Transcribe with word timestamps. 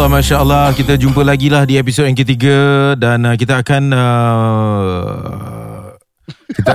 Allah, 0.00 0.16
Masya 0.16 0.36
Allah. 0.40 0.72
Kita 0.72 0.96
jumpa 0.96 1.20
lagi 1.20 1.52
lah 1.52 1.68
di 1.68 1.76
episod 1.76 2.08
yang 2.08 2.16
ketiga 2.16 2.96
dan 2.96 3.20
uh, 3.20 3.36
kita 3.36 3.60
akan... 3.60 3.92
Uh, 3.92 5.92
kita 6.56 6.72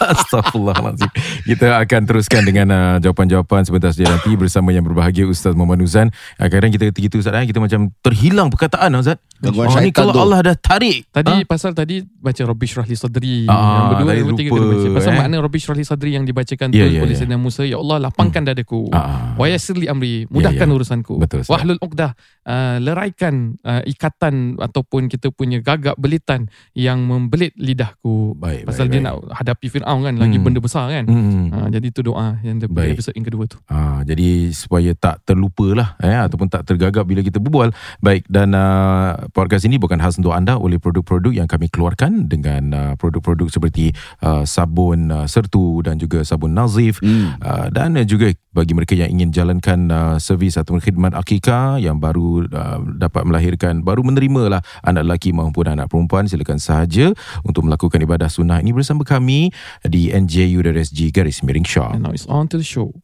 Astaghfirullahaladzim 0.12 1.10
Kita 1.44 1.78
akan 1.78 2.00
teruskan 2.04 2.42
dengan 2.42 2.66
uh, 2.68 2.96
jawapan-jawapan 2.98 3.62
sebentar 3.62 3.90
saja 3.90 4.10
nanti 4.10 4.34
bersama 4.34 4.70
yang 4.70 4.82
berbahagia 4.82 5.24
Ustaz 5.24 5.52
Muhammad 5.52 5.84
Nuzan 5.84 6.08
uh, 6.38 6.48
Kadang 6.48 6.70
kita 6.70 6.88
itu 6.88 7.16
Ustaz 7.16 7.34
eh, 7.34 7.46
kita 7.46 7.58
macam 7.58 7.90
terhilang 8.00 8.48
perkataan 8.48 8.92
Ustaz 8.96 9.18
Gangguan 9.42 9.68
Oh, 9.68 9.80
ni 9.80 9.90
kalau 9.90 10.14
tu. 10.14 10.22
Allah 10.22 10.52
dah 10.52 10.56
tarik 10.56 11.10
Tadi 11.10 11.42
ha? 11.42 11.46
pasal 11.46 11.74
tadi 11.74 11.98
baca 12.02 12.42
Rabbi 12.46 12.62
Shrah 12.62 12.86
li 12.86 12.94
Sadri. 12.94 13.50
Ah, 13.50 13.58
yang 13.58 13.86
berdua 13.90 14.10
yang 14.14 14.26
lupa, 14.30 14.38
kena 14.46 14.66
baca. 14.70 14.88
Pasal 14.94 15.10
eh. 15.10 15.18
makna 15.18 15.36
Rabbi 15.42 15.58
Shrah 15.58 15.74
li 15.74 15.82
Sadri 15.82 16.10
yang 16.14 16.22
dibacakan 16.22 16.70
Ya, 16.70 16.86
tu 16.86 16.94
ya, 16.94 17.00
oleh 17.02 17.10
ya. 17.10 17.18
Sayyidina 17.18 17.38
Musa, 17.42 17.66
ya 17.66 17.82
Allah 17.82 17.98
lapangkan 18.06 18.46
dadaku. 18.46 18.86
Ah. 18.94 19.34
Wa 19.34 19.50
yassir 19.50 19.74
li 19.74 19.90
amri, 19.90 20.30
mudahkan 20.30 20.62
Ya, 20.62 20.70
ya. 20.70 20.76
urusanku. 20.78 21.18
Betul, 21.18 21.42
Ustaz. 21.42 21.50
Wahlul 21.50 21.82
uqdah, 21.82 22.14
uh, 22.46 22.76
leraikan 22.78 23.58
uh, 23.66 23.82
ikatan 23.82 24.62
ataupun 24.62 25.10
kita 25.10 25.34
punya 25.34 25.58
gagak 25.58 25.98
belitan 25.98 26.46
yang 26.72 27.02
membelit 27.02 27.50
lidahku. 27.58 28.38
Baik, 28.38 28.62
Pasal 28.62 28.86
baik, 28.86 28.92
dia 28.94 29.00
baik. 29.02 29.06
nak 29.10 29.42
hadapi 29.42 29.66
Firaun 29.82 30.00
kan, 30.06 30.14
lagi 30.14 30.38
Hmm. 30.38 30.46
benda 30.46 30.60
besar 30.62 30.86
kan. 30.88 31.04
Hmm. 31.10 31.50
Uh, 31.50 31.68
jadi 31.68 31.86
itu 31.90 32.00
doa 32.00 32.38
yang 32.46 32.62
Baik. 32.70 32.94
episod 32.94 33.12
yang 33.12 33.26
kedua 33.26 33.44
tu. 33.50 33.58
Ha, 33.66 34.06
jadi 34.06 34.54
supaya 34.54 34.94
tak 34.94 35.26
terlupa 35.26 35.66
lah 35.74 35.98
eh, 35.98 36.14
ataupun 36.14 36.46
tak 36.46 36.62
tergagap 36.62 37.02
bila 37.02 37.20
kita 37.20 37.42
berbual. 37.42 37.74
Baik 37.98 38.30
dan 38.30 38.54
uh, 38.54 39.26
podcast 39.34 39.66
ini 39.66 39.76
bukan 39.76 39.98
khas 39.98 40.16
untuk 40.16 40.30
anda 40.30 40.54
oleh 40.54 40.78
produk-produk 40.78 41.34
yang 41.34 41.50
kami 41.50 41.66
keluarkan 41.66 42.30
dengan 42.30 42.62
uh, 42.70 42.92
produk-produk 42.94 43.50
seperti 43.50 43.90
uh, 44.22 44.46
sabun 44.46 45.10
uh, 45.10 45.26
sertu 45.26 45.82
dan 45.82 45.98
juga 45.98 46.22
sabun 46.22 46.54
nazif 46.54 47.02
Hmm. 47.02 47.34
uh, 47.42 47.66
dan 47.72 47.98
uh, 47.98 48.06
juga 48.06 48.30
bagi 48.52 48.76
mereka 48.76 48.92
yang 48.92 49.08
ingin 49.10 49.32
jalankan 49.32 49.88
uh, 49.88 50.16
servis 50.20 50.54
atau 50.54 50.76
khidmat 50.76 51.16
akikah 51.16 51.80
yang 51.80 51.96
baru 51.96 52.44
uh, 52.46 52.78
dapat 52.94 53.24
melahirkan 53.24 53.80
baru 53.80 54.04
menerima 54.04 54.42
lah 54.52 54.60
anak 54.84 55.08
lelaki 55.08 55.32
maupun 55.32 55.66
anak 55.66 55.88
perempuan 55.88 56.28
silakan 56.28 56.60
sahaja 56.60 57.16
untuk 57.42 57.64
melakukan 57.64 57.96
ibadah 57.98 58.28
sunnah 58.28 58.60
ini 58.60 58.70
bersama 58.70 59.02
kami 59.02 59.48
di 59.88 60.12
nju.sg 60.12 61.10
garis 61.12 61.42
miring 61.42 61.66
Shah. 61.66 61.92
And 61.92 62.02
now 62.02 62.12
it's 62.12 62.26
on 62.26 62.48
to 62.48 62.56
the 62.56 62.64
show. 62.64 63.01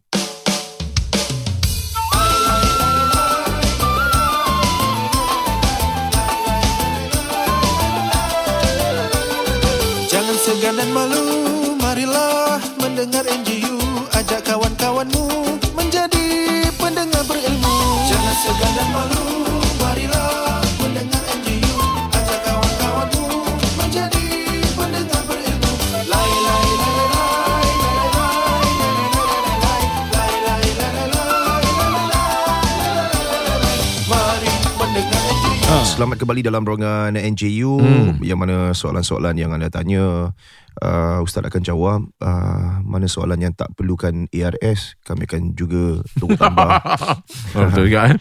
Selamat 35.98 36.14
kembali 36.22 36.46
dalam 36.46 36.62
rongan 36.62 37.18
NJU 37.18 37.74
Hmm. 37.82 38.22
yang 38.22 38.38
mana 38.38 38.70
soalan-soalan 38.70 39.34
yang 39.34 39.50
anda 39.50 39.66
tanya 39.66 40.30
uh, 40.78 41.18
Ustaz 41.26 41.42
akan 41.42 41.58
jawab 41.58 42.06
uh, 42.22 42.78
mana 42.86 43.10
soalan 43.10 43.42
yang 43.42 43.50
tak 43.50 43.74
perlukan 43.74 44.30
ARS 44.30 44.94
kami 45.02 45.26
akan 45.26 45.58
juga 45.58 45.98
tunggu 46.14 46.38
tambah. 46.38 46.70
Betul 47.74 47.90
juga 47.90 48.14
eh? 48.14 48.16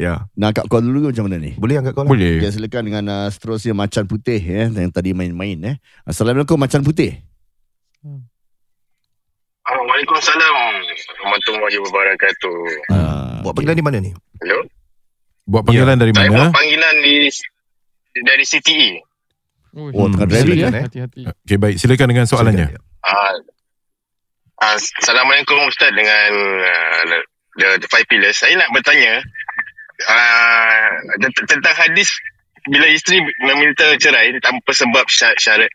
ya. 0.00 0.24
Nak 0.40 0.56
angkat 0.56 0.66
call 0.72 0.88
dulu 0.88 1.04
ke 1.04 1.08
macam 1.12 1.24
mana 1.28 1.36
ni? 1.36 1.52
Boleh 1.60 1.76
angkat 1.76 1.92
kau 1.92 2.08
lah. 2.08 2.16
Boleh. 2.16 2.40
Okay, 2.40 2.48
silakan 2.48 2.82
dengan 2.88 3.04
uh, 3.12 3.28
seterusnya 3.28 3.76
Macan 3.76 4.08
Putih 4.08 4.40
ya, 4.40 4.72
yang 4.72 4.88
tadi 4.88 5.12
main-main. 5.12 5.60
Eh. 5.68 5.76
Assalamualaikum 6.08 6.56
Macan 6.56 6.80
Putih. 6.80 7.12
Ah, 9.68 9.76
Waalaikumsalam 9.76 10.56
warahmatullahi 11.20 11.76
wabarakatuh. 11.76 12.56
Uh, 12.88 13.44
Buat 13.44 13.52
panggilan 13.52 13.76
di 13.76 13.84
mana 13.84 14.00
ni? 14.00 14.16
Hello. 14.40 14.64
Buat 15.48 15.62
panggilan 15.64 15.96
dari 15.96 16.12
Saya 16.12 16.28
mana? 16.28 16.36
buat 16.44 16.52
panggilan 16.52 16.94
di 17.00 17.14
dari. 18.20 18.44
CTE. 18.44 18.90
Ui, 19.78 19.90
Oh, 19.96 20.08
tengah 20.12 20.28
driving 20.28 20.58
silakan, 20.60 20.74
eh? 20.76 20.84
Hati-hati. 20.84 21.20
Okey 21.24 21.56
baik, 21.56 21.76
silakan 21.80 22.08
dengan 22.12 22.24
soalannya. 22.28 22.66
Ah, 23.00 23.32
ah, 24.60 24.76
Assalamualaikum 24.76 25.56
Ustaz 25.64 25.92
dengan 25.96 26.30
uh, 26.60 27.02
the, 27.56 27.68
the 27.80 27.88
Five 27.88 28.04
Pillars. 28.06 28.36
Saya 28.36 28.58
nak 28.58 28.68
bertanya 28.74 29.22
uh, 30.04 30.88
tentang 31.46 31.76
hadis 31.78 32.12
bila 32.68 32.84
isteri 32.90 33.22
meminta 33.40 33.96
cerai 33.96 34.34
tanpa 34.44 34.72
sebab 34.72 35.08
sya- 35.08 35.36
syarat 35.40 35.72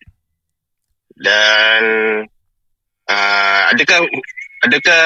dan 1.17 1.81
uh, 3.09 3.61
adakah 3.72 4.03
adakah 4.61 5.03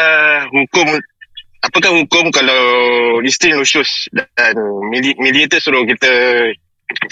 hukum 0.52 0.88
apakah 1.62 1.92
hukum 1.98 2.30
kalau 2.30 2.62
isteri 3.22 3.54
nusyus 3.54 4.10
dan 4.14 4.56
medi- 4.90 5.18
mediator 5.18 5.58
suruh 5.58 5.84
kita 5.84 6.12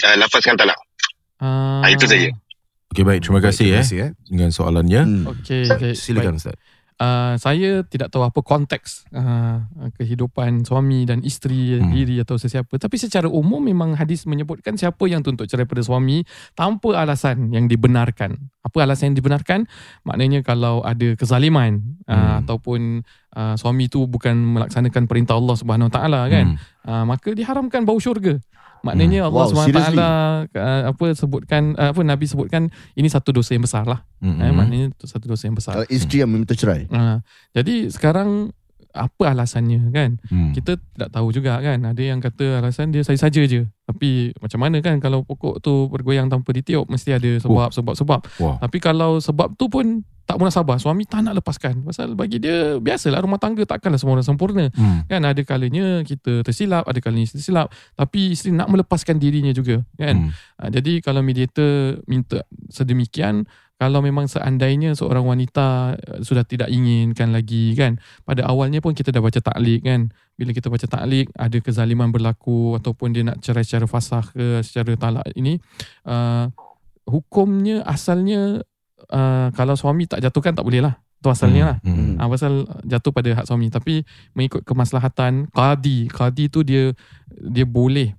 uh, 0.04 0.16
lafazkan 0.18 0.54
talak 0.54 0.76
Ah, 1.36 1.84
Ah, 1.84 1.92
itu 1.92 2.08
saja. 2.08 2.32
Okey 2.88 3.04
baik, 3.04 3.20
terima 3.28 3.44
kasih 3.44 3.68
Terima 3.68 3.76
eh 3.76 3.82
kasih 3.84 3.98
eh. 4.00 4.10
dengan 4.24 4.48
soalannya. 4.48 5.02
Hmm. 5.04 5.24
Okey, 5.36 5.68
okay. 5.68 5.92
Silakan 5.92 6.40
Ustaz. 6.40 6.56
Uh, 6.96 7.36
saya 7.36 7.84
tidak 7.84 8.08
tahu 8.08 8.24
apa 8.24 8.40
konteks 8.40 9.04
uh, 9.12 9.68
kehidupan 10.00 10.64
suami 10.64 11.04
dan 11.04 11.20
isteri 11.20 11.76
Hmm. 11.76 11.92
diri 11.92 12.16
atau 12.24 12.40
sesiapa 12.40 12.72
tapi 12.80 12.96
secara 12.96 13.28
umum 13.28 13.60
memang 13.60 13.92
hadis 14.00 14.24
menyebutkan 14.24 14.80
siapa 14.80 15.04
yang 15.04 15.20
tuntut 15.20 15.44
cerai 15.44 15.68
pada 15.68 15.84
suami 15.84 16.24
tanpa 16.56 16.96
alasan 16.96 17.52
yang 17.52 17.68
dibenarkan 17.68 18.48
apa 18.64 18.76
alasan 18.80 19.12
yang 19.12 19.20
dibenarkan 19.20 19.68
maknanya 20.08 20.40
kalau 20.40 20.80
ada 20.88 21.12
kezaliman 21.20 21.84
Hmm. 22.08 22.16
uh, 22.16 22.34
ataupun 22.40 23.04
uh, 23.36 23.54
suami 23.60 23.92
tu 23.92 24.08
bukan 24.08 24.32
melaksanakan 24.56 25.04
perintah 25.04 25.36
Allah 25.36 25.52
Subhanahu 25.52 25.92
Wa 25.92 26.00
Taala 26.00 26.20
kan 26.32 26.56
Hmm. 26.56 26.88
uh, 26.88 27.04
maka 27.04 27.36
diharamkan 27.36 27.84
bau 27.84 28.00
syurga 28.00 28.40
maknanya 28.86 29.26
Hmm. 29.26 29.28
Allah 29.28 29.44
Wow? 29.48 29.66
Taala 29.66 30.10
uh, 30.46 30.82
apa 30.90 31.04
sebutkan 31.12 31.74
uh, 31.74 31.90
apa 31.90 32.00
nabi 32.00 32.24
sebutkan 32.24 32.62
ini 32.94 33.08
satu 33.08 33.34
dosa 33.34 33.52
yang 33.52 33.62
besar 33.62 33.82
lah 33.82 34.06
Hmm. 34.16 34.38
eh, 34.38 34.48
maknanya 34.48 34.86
satu 34.98 35.26
dosa 35.26 35.44
yang 35.44 35.54
besar 35.54 35.74
Kalau 35.74 35.88
isteri 35.88 36.22
yang 36.22 36.30
meminta 36.30 36.54
cerai. 36.54 36.86
Ha, 36.86 37.20
jadi 37.52 37.90
sekarang 37.90 38.54
apa 38.96 39.36
alasannya 39.36 39.92
kan? 39.92 40.16
Hmm. 40.32 40.50
Kita 40.56 40.80
tidak 40.80 41.10
tahu 41.12 41.28
juga 41.30 41.60
kan. 41.60 41.78
Ada 41.84 42.02
yang 42.02 42.18
kata 42.18 42.64
alasan 42.64 42.90
dia 42.90 43.04
saya 43.04 43.20
saja 43.20 43.44
je. 43.44 43.68
Tapi 43.86 44.34
macam 44.40 44.58
mana 44.64 44.80
kan 44.82 44.98
kalau 44.98 45.22
pokok 45.22 45.60
tu 45.60 45.86
bergoyang 45.92 46.26
tanpa 46.26 46.50
ditiup 46.50 46.88
mesti 46.88 47.14
ada 47.14 47.38
sebab 47.38 47.70
sebab 47.70 47.94
sebab. 47.94 48.20
Wah. 48.42 48.56
Tapi 48.58 48.78
kalau 48.82 49.22
sebab 49.22 49.54
tu 49.54 49.70
pun 49.70 50.02
tak 50.26 50.42
munasabah 50.42 50.74
suami 50.82 51.06
tak 51.06 51.22
nak 51.22 51.38
lepaskan. 51.38 51.86
Pasal 51.86 52.18
bagi 52.18 52.42
dia 52.42 52.82
biasalah 52.82 53.22
rumah 53.22 53.38
tangga 53.38 53.62
takkanlah 53.62 53.96
semua 53.96 54.18
orang 54.18 54.26
sempurna. 54.26 54.66
Hmm. 54.74 55.06
Kan 55.06 55.22
ada 55.22 55.38
kalanya 55.46 56.02
kita 56.02 56.42
tersilap, 56.42 56.82
ada 56.90 56.98
kalanya 56.98 57.30
isteri 57.30 57.46
tersilap. 57.46 57.70
Tapi 57.94 58.34
isteri 58.34 58.50
nak 58.50 58.66
melepaskan 58.66 59.22
dirinya 59.22 59.54
juga 59.54 59.86
kan. 59.94 60.26
Hmm. 60.26 60.30
Ha, 60.58 60.68
jadi 60.74 60.98
kalau 60.98 61.22
mediator 61.22 62.02
minta 62.10 62.42
sedemikian, 62.74 63.46
kalau 63.76 64.00
memang 64.00 64.24
seandainya 64.24 64.96
seorang 64.96 65.28
wanita 65.28 65.96
eh, 66.00 66.20
sudah 66.24 66.48
tidak 66.48 66.72
inginkan 66.72 67.32
lagi 67.32 67.76
kan, 67.76 68.00
pada 68.24 68.48
awalnya 68.48 68.80
pun 68.80 68.96
kita 68.96 69.12
dah 69.12 69.20
baca 69.20 69.40
taklik 69.40 69.84
kan. 69.84 70.08
Bila 70.36 70.52
kita 70.52 70.68
baca 70.68 70.84
taklik, 70.84 71.32
ada 71.32 71.56
kezaliman 71.60 72.12
berlaku 72.12 72.76
ataupun 72.76 73.12
dia 73.12 73.24
nak 73.24 73.40
cerai 73.40 73.64
secara 73.64 73.88
fasah 73.88 74.24
ke 74.32 74.60
secara 74.60 74.92
talak 74.96 75.24
ini, 75.32 75.56
uh, 76.04 76.48
hukumnya 77.08 77.80
asalnya 77.84 78.60
uh, 79.12 79.48
kalau 79.56 79.76
suami 79.76 80.04
tak 80.08 80.20
jatuhkan 80.24 80.56
tak 80.56 80.64
boleh 80.64 80.84
lah. 80.84 80.96
Itu 81.16 81.32
asalnya 81.32 81.62
lah. 81.64 81.76
Hmm. 81.80 82.20
Ah 82.20 82.28
pasal 82.28 82.68
jatuh 82.84 83.12
pada 83.12 83.32
hak 83.32 83.48
suami 83.48 83.72
tapi 83.72 84.04
mengikut 84.36 84.68
kemaslahatan 84.68 85.48
qadi 85.48 86.12
qadi 86.12 86.52
tu 86.52 86.60
dia 86.60 86.92
dia 87.32 87.64
boleh 87.64 88.12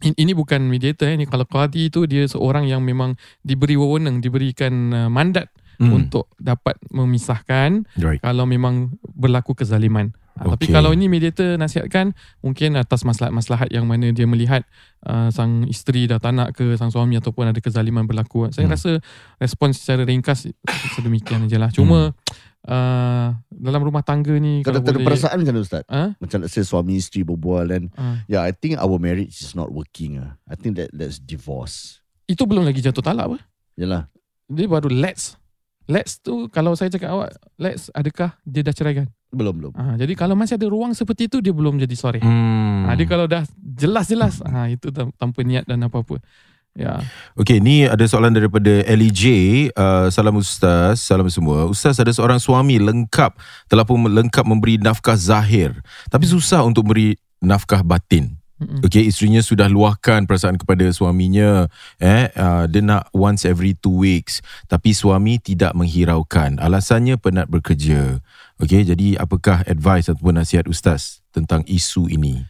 ini 0.00 0.32
bukan 0.32 0.62
mediator 0.62 1.10
eh. 1.10 1.18
ini 1.18 1.26
kalau 1.26 1.42
qadi 1.42 1.90
tu 1.90 2.06
dia 2.06 2.22
seorang 2.24 2.64
yang 2.64 2.80
memang 2.80 3.18
diberi 3.42 3.74
wewenang 3.74 4.22
diberikan 4.22 4.72
uh, 4.90 5.10
mandat 5.10 5.50
Hmm. 5.78 5.94
untuk 5.94 6.26
dapat 6.42 6.74
memisahkan 6.90 7.86
Right. 8.02 8.18
kalau 8.18 8.50
memang 8.50 8.98
berlaku 9.14 9.54
kezaliman 9.54 10.10
Ha, 10.34 10.54
Tapi 10.54 10.70
Okey. 10.70 10.74
kalau 10.74 10.94
ini 10.94 11.10
mediator 11.10 11.58
nasihatkan 11.58 12.14
mungkin 12.42 12.78
atas 12.78 13.02
maslahat-maslahat 13.02 13.74
yang 13.74 13.90
mana 13.90 14.10
dia 14.10 14.22
melihat 14.22 14.62
uh, 15.02 15.34
sang 15.34 15.66
isteri 15.66 16.06
dah 16.06 16.22
tak 16.22 16.30
nak 16.30 16.54
ke 16.54 16.78
sang 16.78 16.94
suami 16.94 17.18
ataupun 17.18 17.50
ada 17.50 17.58
kezaliman 17.58 18.06
berlaku. 18.06 18.46
Saya 18.50 18.70
Hmm. 18.70 18.74
rasa 18.74 18.90
respons 19.38 19.82
secara 19.82 20.06
ringkas 20.06 20.46
sedemikian 20.94 21.50
je 21.50 21.58
lah. 21.58 21.74
Cuma 21.74 22.14
uh, 22.70 23.28
dalam 23.58 23.82
rumah 23.82 24.06
tangga 24.06 24.30
ni 24.38 24.62
Kalau 24.62 24.78
kalau 24.78 24.86
tak 24.86 24.94
ada 24.94 24.98
boleh 25.02 25.06
perasaan 25.10 25.36
macam 25.42 25.54
mana 25.58 25.66
Ustaz? 25.66 25.82
Ha? 25.90 26.02
Macam 26.16 26.38
let's 26.46 26.54
say 26.54 26.62
suami 26.62 26.94
isteri 26.96 27.26
berbual 27.26 27.64
dan 27.66 27.82
uh, 27.98 28.22
yeah, 28.30 28.46
I 28.46 28.54
think 28.54 28.78
our 28.78 28.96
marriage 28.96 29.42
is 29.42 29.52
not 29.58 29.74
working. 29.74 30.22
ah. 30.22 30.38
I 30.46 30.54
think 30.54 30.78
that 30.78 30.94
that's 30.94 31.18
divorce. 31.18 31.98
itu 32.28 32.44
belum 32.44 32.64
lagi 32.68 32.84
jatuh 32.84 33.02
talak 33.02 33.34
apa? 33.34 33.38
Yalah. 33.74 34.06
Dia 34.46 34.68
baru 34.68 34.88
let's. 34.92 35.34
Let's 35.88 36.20
tu 36.20 36.52
kalau 36.52 36.76
saya 36.76 36.92
cakap 36.92 37.08
awak 37.16 37.32
let's 37.56 37.88
adakah 37.96 38.36
dia 38.44 38.60
dah 38.60 38.76
ceraikan? 38.76 39.08
Belum 39.32 39.56
belum. 39.56 39.72
Ha, 39.72 39.96
jadi 39.96 40.12
kalau 40.12 40.36
masih 40.36 40.60
ada 40.60 40.68
ruang 40.68 40.92
seperti 40.92 41.28
itu 41.32 41.40
dia 41.40 41.52
belum 41.52 41.80
jadi 41.80 41.96
sorry. 41.96 42.20
Hmm. 42.20 42.84
Ha, 42.84 42.96
dia 42.96 43.08
kalau 43.08 43.24
dah 43.24 43.44
jelas-jelas 43.56 44.44
ha, 44.44 44.68
itu 44.68 44.92
tanpa 44.92 45.40
niat 45.44 45.64
dan 45.64 45.80
apa-apa. 45.84 46.20
Ya. 46.76 47.02
Okey, 47.34 47.58
ni 47.58 47.86
ada 47.90 48.06
soalan 48.06 48.30
daripada 48.30 48.70
LEJ. 48.86 49.24
Uh, 49.74 50.06
salam 50.14 50.38
Ustaz, 50.38 51.02
salam 51.02 51.26
semua. 51.26 51.66
Ustaz 51.66 51.98
ada 51.98 52.14
seorang 52.14 52.38
suami 52.38 52.78
lengkap, 52.78 53.34
telah 53.66 53.82
pun 53.82 53.98
lengkap 54.06 54.44
memberi 54.46 54.78
nafkah 54.78 55.18
zahir. 55.18 55.74
Tapi 56.06 56.30
susah 56.30 56.62
untuk 56.62 56.94
beri 56.94 57.18
nafkah 57.42 57.82
batin. 57.82 58.38
Mm-mm. 58.58 58.82
Okey, 58.82 59.06
isterinya 59.06 59.38
sudah 59.38 59.70
luahkan 59.70 60.26
perasaan 60.26 60.58
kepada 60.58 60.82
suaminya. 60.90 61.70
Eh, 62.02 62.26
uh, 62.34 62.66
dia 62.66 62.82
nak 62.82 63.06
once 63.14 63.46
every 63.46 63.78
two 63.78 64.02
weeks. 64.02 64.42
Tapi 64.66 64.90
suami 64.90 65.38
tidak 65.38 65.78
menghiraukan. 65.78 66.58
Alasannya 66.58 67.22
penat 67.22 67.46
bekerja. 67.46 68.18
Okey, 68.58 68.82
jadi 68.82 69.14
apakah 69.18 69.62
advice 69.62 70.10
ataupun 70.10 70.42
nasihat 70.42 70.66
Ustaz 70.66 71.22
tentang 71.30 71.62
isu 71.70 72.10
ini? 72.10 72.42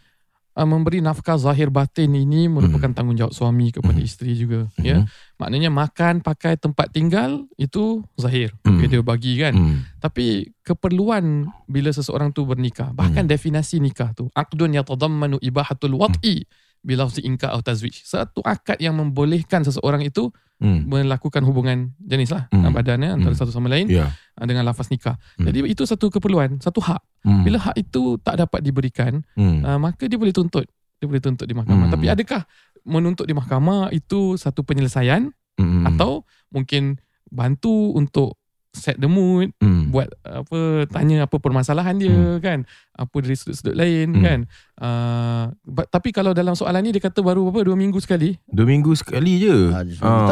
Uh, 0.59 0.67
memberi 0.67 0.99
nafkah 0.99 1.39
zahir 1.39 1.71
batin 1.71 2.11
ini 2.19 2.51
merupakan 2.51 2.91
tanggungjawab 2.91 3.31
suami 3.31 3.71
kepada 3.71 3.95
Mhm. 3.95 4.09
isteri 4.11 4.35
juga. 4.35 4.67
Ya. 4.83 5.07
Maknanya 5.39 5.71
makan, 5.71 6.19
pakai, 6.19 6.59
tempat 6.59 6.91
tinggal 6.91 7.47
itu 7.55 8.03
zahir. 8.19 8.51
Okay, 8.67 8.91
dia 8.91 8.99
bagi 8.99 9.39
kan. 9.39 9.55
Hmm. 9.55 9.87
Tapi 10.03 10.51
keperluan 10.67 11.47
bila 11.71 11.95
seseorang 11.95 12.35
tu 12.35 12.43
bernikah, 12.43 12.91
bahkan 12.91 13.23
Hmm. 13.23 13.31
definisi 13.31 13.79
nikah 13.79 14.11
tu, 14.19 14.27
aqdun 14.35 14.75
yatadammanu 14.75 15.39
ibahatul 15.39 15.95
wat'i 15.95 16.43
bilafzi 16.81 17.21
inka 17.23 17.51
atau 17.51 17.63
tazwij. 17.63 17.95
Satu 18.05 18.41
akad 18.43 18.79
yang 18.79 18.95
membolehkan 18.97 19.63
seseorang 19.67 20.03
itu 20.03 20.31
Hmm. 20.59 20.91
melakukan 20.91 21.47
hubungan 21.47 21.95
jenis 22.03 22.35
lah 22.35 22.51
Hmm. 22.51 22.75
badannya 22.75 23.15
antara 23.15 23.31
Hmm. 23.31 23.39
satu 23.47 23.55
sama 23.55 23.71
lain 23.71 23.87
Ya. 23.87 24.11
uh, 24.11 24.43
dengan 24.43 24.67
lafaz 24.67 24.91
nikah. 24.91 25.15
Hmm. 25.39 25.47
Jadi 25.47 25.71
itu 25.71 25.87
satu 25.87 26.11
keperluan, 26.11 26.59
satu 26.59 26.83
hak. 26.83 26.99
Hmm. 27.23 27.47
Bila 27.47 27.63
hak 27.63 27.79
itu 27.79 28.19
tak 28.19 28.43
dapat 28.43 28.67
diberikan, 28.67 29.23
Hmm. 29.39 29.63
uh, 29.63 29.79
maka 29.79 30.11
dia 30.11 30.19
boleh 30.19 30.35
tuntut. 30.35 30.67
Dia 30.99 31.07
boleh 31.07 31.23
tuntut 31.23 31.47
di 31.47 31.55
mahkamah. 31.55 31.87
Hmm. 31.87 31.95
Tapi 31.95 32.11
adakah 32.11 32.43
menuntut 32.83 33.31
di 33.31 33.39
mahkamah 33.39 33.95
itu 33.95 34.35
satu 34.35 34.67
penyelesaian 34.67 35.31
Hmm. 35.63 35.87
atau 35.95 36.27
mungkin 36.51 36.99
bantu 37.31 37.95
untuk 37.95 38.35
set 38.75 38.99
the 38.99 39.07
mood, 39.07 39.55
Hmm. 39.63 39.95
buat 39.95 40.11
apa 40.23 40.91
tanya 40.91 41.31
apa 41.31 41.39
permasalahan 41.39 42.03
dia 42.03 42.11
Hmm. 42.11 42.43
kan 42.43 42.59
apa 42.99 43.17
dari 43.17 43.33
sudut-sudut 43.33 43.73
lain 43.73 44.11
Hmm. 44.11 44.21
kan 44.21 44.39
uh, 44.77 45.45
but, 45.63 45.87
tapi 45.87 46.11
kalau 46.11 46.33
dalam 46.33 46.53
soalan 46.53 46.81
ni 46.81 46.91
dia 46.91 46.99
kata 47.01 47.21
baru 47.21 47.47
apa 47.47 47.63
dua 47.63 47.75
minggu 47.75 47.99
sekali 47.99 48.35
Dua 48.45 48.65
minggu 48.65 48.91
sekali 48.93 49.39
je. 49.39 49.71
Ah, 49.71 49.87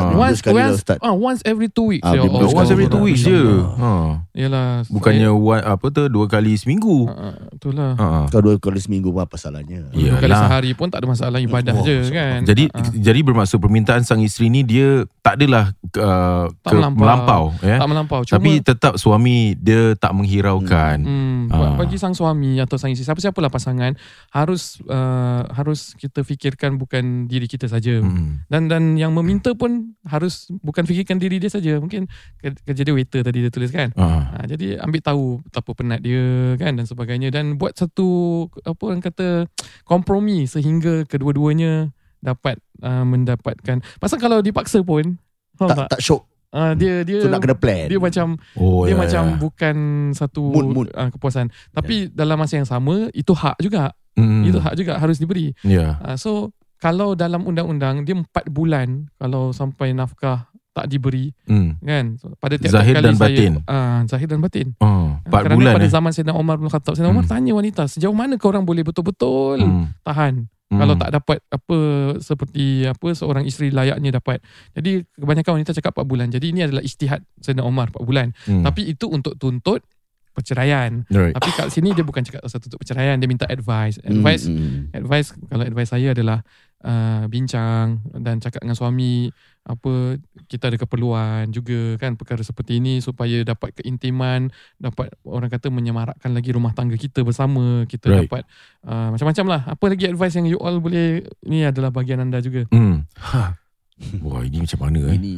dua 0.09 0.27
once 0.27 0.41
sekali 0.41 0.59
once 0.59 0.83
ah, 0.99 1.15
once 1.15 1.41
every 1.43 1.69
two 1.69 1.87
weeks 1.89 2.03
Ah, 2.03 2.19
Oh, 2.19 2.51
once 2.53 2.69
every 2.69 2.87
two 2.87 2.99
weeks 3.01 3.23
je. 3.23 3.39
Ha. 3.73 4.19
yalah 4.33 4.83
Bukannya 4.89 5.31
one, 5.31 5.63
apa 5.63 5.87
tu 5.89 6.03
dua 6.09 6.27
kali 6.27 6.55
seminggu. 6.55 7.07
uh, 7.07 7.39
itulah 7.53 7.95
Ha. 7.95 8.27
Kau 8.27 8.41
dua 8.41 8.57
kali 8.57 8.79
seminggu 8.79 9.09
pun 9.09 9.23
apa 9.23 9.37
salahnya? 9.37 9.87
Ya. 9.91 10.11
dua 10.11 10.19
kali 10.19 10.35
sehari 10.35 10.71
pun 10.73 10.89
tak 10.89 11.01
ada 11.01 11.09
masalah 11.09 11.39
ibadah 11.39 11.73
Oh, 11.73 11.85
je 11.85 12.11
kan 12.11 12.43
Jadi 12.43 12.67
Ah, 12.69 12.83
ah. 12.83 12.91
jadi 12.91 13.21
bermaksud 13.23 13.57
permintaan 13.57 14.03
sang 14.03 14.19
isteri 14.21 14.49
ni 14.49 14.61
dia 14.61 15.07
tak 15.21 15.39
adalah 15.39 15.71
uh, 15.95 16.51
Tak 16.57 16.67
ke, 16.67 16.75
melampau. 16.75 16.99
melampau 16.99 17.43
ya. 17.61 17.77
tak 17.77 17.89
melampau 17.89 18.21
cuma 18.23 18.35
Tapi 18.37 18.51
tetap 18.61 18.93
suami 18.97 19.37
dia 19.55 19.95
tak 19.95 20.11
menghiraukan. 20.13 20.99
Hmm, 20.99 21.39
Ah. 21.47 21.77
bagi 21.77 21.95
sang 21.95 22.11
suami 22.13 22.56
atau 22.63 22.81
sang 22.81 22.93
isteri 22.93 23.09
siapa-siapalah 23.09 23.53
pasangan 23.53 23.93
harus 24.33 24.81
uh, 24.89 25.45
harus 25.53 25.93
kita 26.01 26.25
fikirkan 26.25 26.81
bukan 26.81 27.29
diri 27.29 27.45
kita 27.51 27.69
saja. 27.69 28.01
Hmm. 28.01 28.45
dan 28.49 28.71
dan 28.71 28.97
yang 28.97 29.13
meminta 29.13 29.53
pun 29.53 29.97
harus 30.07 30.49
bukan 30.63 30.87
fikirkan 30.87 31.21
diri 31.21 31.37
dia 31.43 31.53
saja. 31.53 31.77
Mungkin 31.77 32.09
ke- 32.41 32.63
kerja 32.63 32.83
dia 32.87 32.95
waiter 32.95 33.21
tadi 33.27 33.39
dia 33.45 33.53
tulis 33.53 33.71
kan. 33.75 33.93
Ha. 33.97 34.07
ha, 34.07 34.45
jadi 34.47 34.81
ambil 34.81 35.01
tahu 35.03 35.25
betapa 35.45 35.71
penat 35.77 36.01
dia 36.01 36.55
kan 36.61 36.77
dan 36.77 36.87
sebagainya. 36.87 37.29
Dan 37.33 37.59
buat 37.61 37.77
satu 37.77 38.47
apa 38.65 38.83
orang 38.87 39.03
kata 39.03 39.49
kompromi 39.83 40.47
sehingga 40.47 41.05
kedua-duanya 41.07 41.91
dapat 42.23 42.59
uh, 42.83 43.05
mendapatkan. 43.07 43.83
Pasal 44.01 44.19
kalau 44.19 44.41
dipaksa 44.43 44.83
pun 44.83 45.19
Tak 45.57 45.73
tak, 45.73 45.89
tak 45.97 46.01
syok. 46.05 46.36
Uh, 46.49 46.73
dia 46.73 47.03
dia 47.03 47.21
So 47.21 47.29
nak 47.29 47.41
kena 47.41 47.55
plan. 47.55 47.87
dia 47.87 47.99
macam 47.99 48.39
Oh, 48.55 48.85
dia 48.85 48.93
ya, 48.93 48.97
macam 48.97 49.23
ya. 49.25 49.37
bukan 49.37 49.77
satu 50.11 50.43
Mood, 50.47 50.67
mood. 50.69 50.89
Uh, 50.91 51.09
kepuasan 51.09 51.47
tapi 51.71 52.09
dalam 52.09 52.35
masa 52.35 52.57
yang 52.57 52.65
sama 52.65 53.11
itu 53.13 53.31
hak 53.31 53.59
juga 53.59 53.93
Hmm. 54.13 54.43
itu 54.43 54.57
hak 54.57 54.75
juga 54.75 54.97
harus 54.97 55.17
diberi 55.17 55.53
Ya. 55.61 56.01
Uh, 56.01 56.15
so 56.15 56.31
kalau 56.77 57.13
dalam 57.13 57.43
undang-undang 57.43 58.01
dia 58.03 58.15
4 58.15 58.25
bulan 58.49 58.89
kalau 59.15 59.51
sampai 59.51 59.91
nafkah 59.91 60.49
tak 60.71 60.87
diberi 60.87 61.33
Hmm. 61.45 61.77
kan 61.79 62.15
so, 62.15 62.33
pada 62.35 62.55
tiap-tiap 62.55 62.81
Zahir 62.81 62.95
kali 62.95 63.05
dan 63.05 63.15
saya, 63.15 63.29
batin. 63.33 63.53
uh, 63.63 63.99
zahir 64.05 64.27
dan 64.27 64.41
batin 64.41 64.69
Oh, 64.79 65.17
4 65.23 65.33
Kerana 65.43 65.55
bulan 65.55 65.73
pada 65.75 65.85
eh. 65.85 65.91
zaman 65.91 66.11
Sayyidina 66.11 66.33
Umar 66.33 66.57
bin 66.57 66.69
Khattab 66.69 66.93
Sayyidina 66.93 67.13
Umar 67.13 67.25
Hmm. 67.25 67.33
tanya 67.35 67.53
wanita 67.53 67.83
sejauh 67.87 68.13
mana 68.13 68.37
kau 68.37 68.49
orang 68.49 68.63
boleh 68.63 68.81
betul-betul 68.83 69.57
Hmm. 69.59 69.93
tahan 70.01 70.49
Hmm. 70.67 70.83
kalau 70.83 70.99
tak 70.99 71.15
dapat 71.15 71.39
apa 71.47 71.79
seperti 72.19 72.83
apa 72.85 73.15
seorang 73.15 73.47
isteri 73.47 73.71
layaknya 73.71 74.19
dapat 74.19 74.43
jadi 74.75 75.07
kebanyakan 75.15 75.63
wanita 75.63 75.71
cakap 75.71 75.95
4 75.95 76.03
bulan 76.03 76.27
jadi 76.27 76.43
ini 76.43 76.61
adalah 76.67 76.83
ijtihad 76.83 77.23
Sayyidina 77.39 77.63
Umar 77.63 77.95
4 77.95 78.03
bulan 78.03 78.35
Hmm. 78.51 78.67
tapi 78.67 78.83
itu 78.91 79.07
untuk 79.07 79.39
tuntut 79.39 79.87
perceraian 80.35 81.07
Right. 81.09 81.33
tapi 81.33 81.49
kat 81.55 81.71
sini 81.71 81.95
dia 81.95 82.03
bukan 82.03 82.21
cakap 82.21 82.43
pasal 82.43 82.59
tuntut 82.59 82.83
perceraian 82.83 83.15
dia 83.15 83.31
minta 83.31 83.47
advice 83.47 84.03
Hmm, 84.03 84.21
advice 84.21 84.45
hmm. 84.45 84.91
advice 84.93 85.29
kalau 85.47 85.65
advice 85.65 85.91
saya 85.95 86.13
adalah 86.13 86.43
uh, 86.83 87.25
bincang 87.27 88.03
dan 88.19 88.43
cakap 88.43 88.61
dengan 88.61 88.75
suami 88.75 89.31
apa 89.67 90.15
kita 90.47 90.71
ada 90.71 90.79
keperluan 90.79 91.51
juga 91.51 91.99
kan 91.99 92.15
perkara 92.15 92.39
seperti 92.41 92.79
ini 92.79 92.99
supaya 92.99 93.43
dapat 93.43 93.75
keintiman 93.75 94.47
dapat 94.77 95.11
orang 95.21 95.51
kata 95.51 95.69
menyemarakkan 95.69 96.31
lagi 96.31 96.51
rumah 96.51 96.71
tangga 96.71 96.95
kita 96.95 97.21
bersama 97.21 97.83
kita 97.85 98.07
Right. 98.09 98.25
dapat 98.25 98.47
uh, 98.81 99.11
macam-macam 99.11 99.47
lah 99.49 99.61
apa 99.67 99.85
lagi 99.85 100.07
advice 100.07 100.35
yang 100.35 100.47
you 100.47 100.55
all 100.57 100.79
boleh 100.79 101.19
ni 101.43 101.61
adalah 101.61 101.91
bahagian 101.91 102.21
anda 102.21 102.39
juga 102.39 102.63
Hmm. 102.71 103.11
Ha. 103.19 103.59
Wah, 104.23 104.41
ini 104.41 104.61
macam 104.61 104.79
mana 104.79 105.01
eh? 105.09 105.17
Ini. 105.17 105.37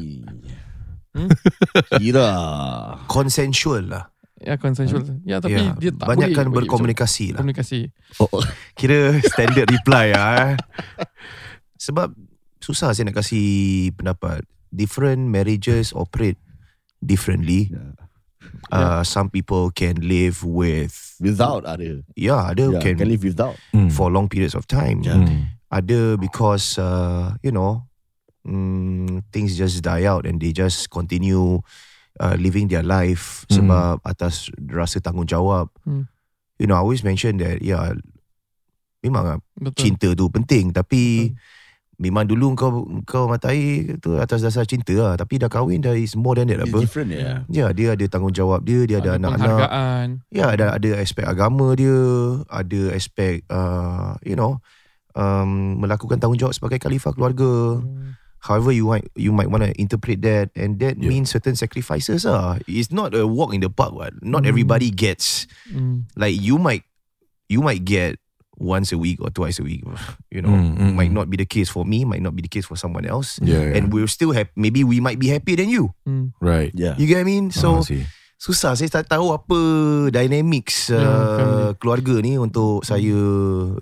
Hmm? 1.08 1.28
Kira. 1.96 2.28
Consensual 3.06 3.88
lah. 3.88 4.04
ya 4.38 4.54
consensual 4.54 5.02
ya 5.24 5.40
tapi 5.40 5.58
Ya, 5.58 5.74
dia 5.74 5.90
tak 5.90 6.04
banyakkan 6.06 6.46
boleh 6.46 6.62
berkomunikasi 6.62 7.34
lah. 7.34 7.40
komunikasi 7.40 7.90
Oh, 8.18 8.28
oh. 8.30 8.44
Kira 8.72 9.18
standard 9.24 9.66
reply 9.66 10.12
lah 10.12 10.52
eh. 10.52 10.56
Sebab 11.86 12.12
susah 12.68 12.92
saya 12.92 13.08
nak 13.08 13.16
kasih 13.16 13.88
pendapat. 13.96 14.44
Different 14.68 15.32
marriages 15.32 15.96
operate 15.96 16.36
differently. 17.00 17.72
Yeah. 17.72 17.96
Uh, 18.68 19.00
some 19.00 19.32
people 19.32 19.72
can 19.72 19.96
live 20.04 20.44
with 20.44 20.92
Without 21.20 21.64
ada. 21.64 22.04
yeah, 22.12 22.52
ada 22.52 22.76
Yeah, 22.76 22.80
can, 22.80 23.00
can 23.00 23.08
live 23.08 23.24
without. 23.24 23.56
Hmm. 23.72 23.88
for 23.88 24.12
long 24.12 24.28
periods 24.28 24.52
of 24.52 24.68
time. 24.68 25.00
Yeah. 25.00 25.24
Hmm. 25.24 25.56
Ada 25.68 26.16
because 26.16 26.76
uh, 26.76 27.32
you 27.40 27.52
know 27.52 27.88
mm, 28.44 29.24
things 29.32 29.56
just 29.56 29.80
die 29.80 30.04
out 30.04 30.24
and 30.24 30.36
they 30.40 30.52
just 30.52 30.88
continue 30.88 31.60
uh, 32.20 32.36
living 32.36 32.68
their 32.68 32.84
life 32.84 33.48
Hmm. 33.48 33.64
sebab 33.64 33.94
atas 34.04 34.52
rasa 34.60 35.00
tanggungjawab. 35.00 35.72
Hmm. 35.88 36.08
You 36.56 36.66
know, 36.66 36.76
I 36.76 36.82
always 36.84 37.00
mention 37.00 37.40
that 37.40 37.60
yeah, 37.60 37.94
memang 39.00 39.24
ah, 39.24 39.38
betul 39.54 39.78
cinta 39.78 40.08
tu 40.12 40.26
penting 40.28 40.74
tapi 40.74 41.32
Betul. 41.32 41.56
Memang 41.98 42.24
dulu 42.24 42.54
kau 42.54 42.70
kau 43.02 43.26
matai 43.26 43.90
tu 43.98 44.14
atas 44.16 44.38
dasar 44.38 44.62
cinta 44.64 44.94
lah 44.94 45.14
tapi 45.14 45.34
dah 45.36 45.50
kahwin 45.50 45.82
dah 45.82 45.92
is 45.92 46.14
more 46.14 46.38
than 46.38 46.46
that 46.46 46.62
It's 46.62 46.70
apa. 46.70 46.78
different 46.78 47.10
ya. 47.10 47.42
Ya, 47.50 47.66
dia 47.70 47.98
ada 47.98 48.04
tanggungjawab 48.06 48.62
dia, 48.62 48.86
dia 48.86 49.02
ada, 49.02 49.18
anak-anak. 49.18 49.42
penghargaan 49.42 50.06
Ya, 50.30 50.46
ada 50.48 50.66
ada 50.72 50.90
aspek 50.96 51.26
agama 51.26 51.74
dia, 51.74 51.98
ada 52.46 52.80
aspek 52.94 53.42
uh, 53.50 54.14
you 54.22 54.38
know, 54.38 54.62
um, 55.12 55.82
melakukan 55.82 56.16
tanggungjawab 56.16 56.54
sebagai 56.54 56.78
khalifah 56.78 57.10
keluarga. 57.12 57.82
However 58.38 58.70
you 58.70 58.86
might 58.86 59.10
you 59.18 59.34
might 59.34 59.50
want 59.50 59.66
to 59.66 59.74
interpret 59.74 60.22
that 60.22 60.54
and 60.54 60.78
that 60.78 60.94
Yeah. 60.94 61.10
means 61.10 61.34
certain 61.34 61.58
sacrifices 61.58 62.22
ah. 62.22 62.62
It's 62.70 62.94
not 62.94 63.10
a 63.10 63.26
walk 63.26 63.50
in 63.50 63.58
the 63.58 63.66
park. 63.66 63.90
What? 63.90 64.14
Not 64.22 64.46
Hmm. 64.46 64.54
everybody 64.54 64.94
gets 64.94 65.50
Hmm. 65.66 66.06
like 66.14 66.38
you 66.38 66.54
might 66.54 66.86
you 67.50 67.58
might 67.58 67.82
get 67.82 68.22
once 68.58 68.90
a 68.90 68.98
week 68.98 69.22
or 69.22 69.30
twice 69.30 69.58
a 69.58 69.64
week. 69.64 69.86
You 70.28 70.42
know, 70.42 70.50
Mm, 70.50 70.74
mm, 70.76 70.92
might 70.94 71.10
mm. 71.10 71.18
not 71.18 71.30
be 71.30 71.38
the 71.38 71.46
case 71.46 71.70
for 71.70 71.86
me, 71.86 72.02
might 72.02 72.20
not 72.20 72.34
be 72.34 72.42
the 72.42 72.50
case 72.50 72.66
for 72.66 72.74
someone 72.74 73.06
else. 73.06 73.38
Yeah, 73.38 73.70
yeah. 73.70 73.76
And 73.78 73.88
we're 73.88 74.10
still 74.10 74.34
happy. 74.34 74.50
Maybe 74.58 74.82
we 74.82 74.98
might 74.98 75.16
be 75.16 75.30
happier 75.30 75.56
than 75.56 75.70
you. 75.70 75.94
Hmm. 76.02 76.34
right. 76.42 76.74
Yeah. 76.74 76.98
You 76.98 77.06
get 77.06 77.22
what 77.22 77.30
I 77.30 77.30
mean? 77.30 77.54
So 77.54 77.86
see. 77.86 78.02
susah 78.38 78.78
saya 78.78 78.86
tak 78.86 79.10
tahu 79.10 79.34
apa 79.34 79.58
dynamics 80.14 80.94
Ya, 80.94 81.02
uh, 81.02 81.70
keluarga 81.74 82.22
ni 82.22 82.38
untuk 82.38 82.86
saya 82.86 83.18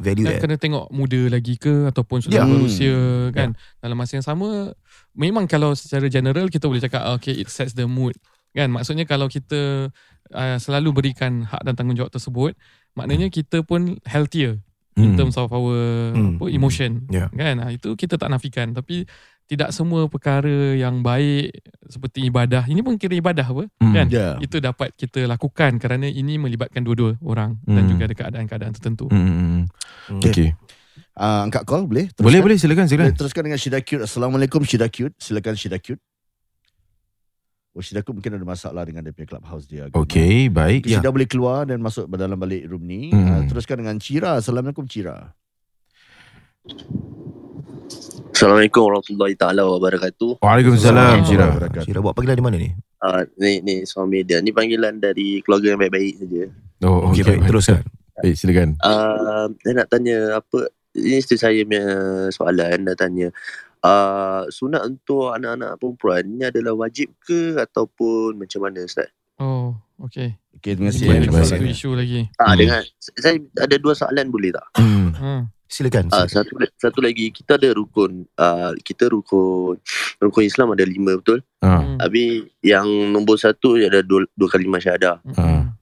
value 0.01 0.25
Kan 0.25 0.33
add. 0.33 0.43
kena 0.49 0.57
tengok 0.57 0.85
muda 0.89 1.21
lagi 1.29 1.61
ke 1.61 1.85
ataupun 1.85 2.25
sudah 2.25 2.41
Ya. 2.41 2.49
berusia 2.49 2.97
kan 3.37 3.53
dalam 3.81 4.01
masa 4.01 4.17
yang 4.17 4.25
sama 4.25 4.73
memang 5.13 5.45
kalau 5.45 5.77
secara 5.77 6.09
general 6.09 6.49
kita 6.49 6.69
boleh 6.69 6.81
cakap 6.81 7.05
okay 7.13 7.37
it 7.37 7.53
sets 7.53 7.77
the 7.77 7.85
mood 7.85 8.17
kan 8.53 8.73
maksudnya 8.73 9.05
kalau 9.05 9.29
kita 9.29 9.93
uh, 10.33 10.57
selalu 10.57 10.89
berikan 11.05 11.45
hak 11.45 11.61
dan 11.61 11.77
tanggungjawab 11.77 12.09
tersebut 12.09 12.57
maknanya 12.97 13.29
kita 13.29 13.61
pun 13.61 14.01
healthier 14.09 14.65
in 14.97 15.13
Hmm. 15.13 15.17
terms 15.17 15.37
of 15.37 15.53
our 15.53 15.77
Hmm. 16.17 16.41
apa, 16.41 16.45
emotion 16.49 17.05
Ya. 17.09 17.29
kan 17.29 17.61
Ah, 17.61 17.71
itu 17.71 17.93
kita 17.93 18.17
tak 18.17 18.33
nafikan 18.33 18.73
tapi 18.73 19.05
tidak 19.47 19.71
semua 19.71 20.11
perkara 20.11 20.75
yang 20.75 21.07
baik 21.07 21.55
seperti 21.87 22.27
ibadah 22.27 22.67
ini 22.67 22.83
pun 22.83 22.99
kira 22.99 23.15
ibadah 23.15 23.47
apa 23.47 23.65
Hmm. 23.79 23.95
kan 23.95 24.07
Ya. 24.09 24.41
itu 24.41 24.57
dapat 24.59 24.97
kita 24.97 25.29
lakukan 25.29 25.79
kerana 25.79 26.09
ini 26.09 26.35
melibatkan 26.35 26.83
dua-dua 26.83 27.21
orang 27.23 27.61
dan 27.63 27.85
Hmm. 27.85 27.91
juga 27.93 28.03
ada 28.09 28.15
keadaan-keadaan 28.17 28.73
tertentu. 28.75 29.07
Hmm, 29.07 29.21
hmm, 29.23 29.37
hmm. 29.37 29.65
Hmm. 30.11 30.21
Okay. 30.25 30.51
Uh, 31.17 31.49
angkat 31.49 31.65
call 31.65 31.89
boleh? 31.89 32.13
Boleh, 32.17 32.41
boleh. 32.45 32.57
Silakan, 32.57 32.89
silakan. 32.89 33.13
Boleh 33.13 33.17
teruskan 33.17 33.43
dengan 33.49 33.57
Shida 33.57 33.81
Cute. 33.81 34.05
Assalamualaikum 34.05 34.61
Shida 34.65 34.89
Cute. 34.93 35.17
Silakan 35.17 35.57
Shida 35.57 35.81
Cute. 35.81 36.01
Shida 37.85 38.01
Cute 38.01 38.17
mungkin 38.17 38.33
ada 38.37 38.47
masalah 38.47 38.83
dengan 38.89 39.05
dia 39.05 39.13
punya 39.13 39.29
clubhouse 39.29 39.69
dia. 39.69 39.89
Okay, 39.93 40.49
baik. 40.49 40.89
Okay, 40.89 40.97
Shida 40.97 41.13
boleh 41.13 41.29
keluar 41.29 41.69
dan 41.69 41.81
masuk 41.81 42.09
dalam 42.17 42.37
balik 42.41 42.65
room 42.69 42.85
ni. 42.85 43.13
Hmm. 43.13 43.25
Uh, 43.25 43.43
teruskan 43.49 43.81
dengan 43.85 43.97
Cira. 44.01 44.41
Assalamualaikum 44.41 44.89
Cira. 44.89 45.37
Assalamualaikum 48.33 48.81
warahmatullahi 48.85 49.35
taala 49.39 49.65
wabarakatuh. 49.65 50.45
Waalaikumsalam, 50.45 51.25
Cira. 51.25 51.57
Cira 51.85 51.99
buat 52.05 52.13
panggilan 52.17 52.37
di 52.37 52.45
mana 52.45 52.57
ni? 52.61 52.71
Uh, 53.01 53.23
ni 53.41 53.61
ni 53.61 53.75
suami 53.85 54.25
dia. 54.25 54.41
Ni 54.41 54.53
panggilan 54.53 54.97
dari 55.01 55.41
keluarga 55.45 55.77
yang 55.77 55.81
baik-baik 55.81 56.15
saja. 56.21 56.45
Oh, 56.85 57.13
Okey, 57.13 57.25
baik. 57.25 57.49
Teruskan. 57.49 57.85
Baik, 58.21 58.35
silakan. 58.37 58.69
Uh, 58.81 59.53
saya 59.61 59.73
nak 59.85 59.89
tanya 59.93 60.41
apa 60.41 60.73
ini 60.97 61.21
isteri 61.21 61.37
saya 61.37 61.61
punya 61.61 61.85
soalan 62.33 62.89
nak 62.89 62.97
tanya. 62.97 63.29
Uh, 63.87 64.43
sunat 64.51 64.83
untuk 64.83 65.31
anak-anak 65.31 65.79
perempuan 65.79 66.23
ni 66.27 66.43
adalah 66.43 66.75
wajib 66.75 67.15
ke 67.23 67.55
ataupun 67.55 68.35
macam 68.35 68.67
mana 68.67 68.83
Ustaz? 68.83 69.07
Oh, 69.39 69.79
okey. 70.03 70.35
Okay, 70.59 70.75
terima 70.75 70.91
kasih. 70.91 71.07
Ada 71.07 71.55
satu 71.55 71.67
isu 71.69 71.91
lagi. 71.95 72.27
Ah 72.35 72.51
Hmm. 72.51 72.59
dengan 72.59 72.81
saya 72.99 73.37
ada 73.63 73.77
dua 73.79 73.95
soalan 73.95 74.27
boleh 74.27 74.51
tak? 74.51 74.67
Hmm. 74.75 75.13
Ha. 75.15 75.33
Silakan. 75.69 76.09
Ah 76.11 76.25
silakan. 76.25 76.29
satu 76.35 76.53
satu 76.81 76.99
lagi 76.99 77.31
kita 77.31 77.55
ada 77.55 77.71
rukun 77.71 78.25
uh, 78.35 78.73
kita 78.81 79.07
rukun 79.07 79.77
rukun 80.19 80.43
Islam 80.43 80.73
ada 80.75 80.83
lima 80.83 81.15
betul? 81.15 81.45
Ah. 81.61 81.85
Hmm. 81.85 81.97
Habis 82.03 82.49
yang 82.65 82.89
nombor 83.13 83.39
satu 83.39 83.77
ada 83.77 84.03
dua, 84.03 84.27
dua 84.33 84.49
kalimah 84.49 84.83
syahadah. 84.83 85.21
Hmm. 85.37 85.77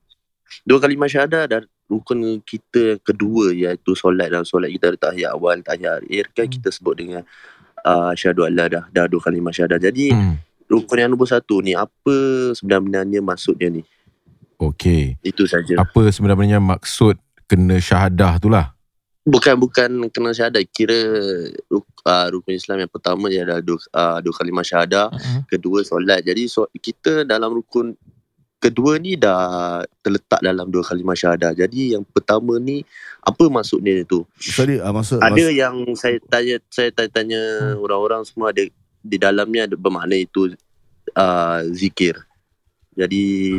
Dua 0.66 0.82
kalimah 0.82 1.08
syahadah 1.08 1.44
dan 1.46 1.62
rukun 1.84 2.40
kita 2.42 2.96
kedua 3.04 3.52
iaitu 3.52 3.92
solat 3.92 4.32
dalam 4.32 4.42
solat 4.42 4.72
kita 4.72 4.90
ada 4.90 4.98
tahiyat 4.98 5.36
awal, 5.36 5.60
tahiyat 5.60 6.02
akhir 6.02 6.26
kan 6.32 6.48
Hmm. 6.48 6.54
kita 6.58 6.68
sebut 6.72 6.94
dengan 6.96 7.22
uh, 7.84 8.12
syahadu 8.16 8.48
Allah 8.48 8.66
dah 8.66 8.84
dah 8.90 9.04
dua 9.06 9.20
kalimah 9.20 9.52
syahadah. 9.52 9.78
Jadi 9.78 10.10
Hmm. 10.10 10.36
rukun 10.64 10.98
yang 10.98 11.10
nombor 11.12 11.28
satu 11.28 11.60
ni 11.60 11.76
apa 11.76 12.16
sebenarnya 12.56 13.20
maksudnya 13.20 13.68
ni? 13.70 13.82
Okay. 14.56 15.20
Itu 15.20 15.44
saja. 15.44 15.76
Apa 15.76 16.08
sebenarnya 16.08 16.58
maksud 16.58 17.20
kena 17.44 17.76
syahadah 17.78 18.40
tu 18.40 18.48
lah? 18.48 18.72
Bukan 19.24 19.56
bukan 19.56 20.12
kena 20.12 20.36
syahadah 20.36 20.60
kira 20.68 21.00
uh, 21.72 22.26
rukun 22.28 22.52
Islam 22.52 22.84
yang 22.84 22.92
pertama 22.92 23.32
dia 23.32 23.44
adalah 23.44 23.64
dua, 23.64 23.80
uh, 23.92 24.18
dua 24.20 24.34
kalimah 24.36 24.64
syahadah, 24.64 25.08
Ha. 25.12 25.48
kedua 25.48 25.80
solat. 25.80 26.20
Jadi 26.20 26.44
so, 26.44 26.68
kita 26.76 27.24
dalam 27.24 27.56
rukun 27.56 27.96
kedua 28.64 28.96
ni 28.96 29.12
dah 29.14 29.84
terletak 30.00 30.40
dalam 30.40 30.72
dua 30.72 30.80
kalimah 30.80 31.12
syahadah. 31.12 31.52
Jadi 31.52 31.92
yang 31.92 32.00
pertama 32.02 32.56
ni 32.56 32.80
apa 33.20 33.44
maksudnya 33.46 34.00
tu? 34.08 34.24
Sorry, 34.40 34.80
uh, 34.80 34.88
maksud, 34.88 35.20
ada 35.20 35.28
maksud 35.28 35.52
yang 35.52 35.76
saya 35.92 36.16
tanya 36.24 36.56
saya 36.72 36.88
tanya-tanya 36.88 37.42
Hmm. 37.76 37.84
orang-orang 37.84 38.24
semua 38.24 38.48
ada 38.50 38.64
di 39.04 39.16
dalamnya 39.20 39.68
ada 39.68 39.76
bermakna 39.76 40.16
itu 40.16 40.56
uh, 41.12 41.60
zikir. 41.70 42.16
Jadi 42.96 43.58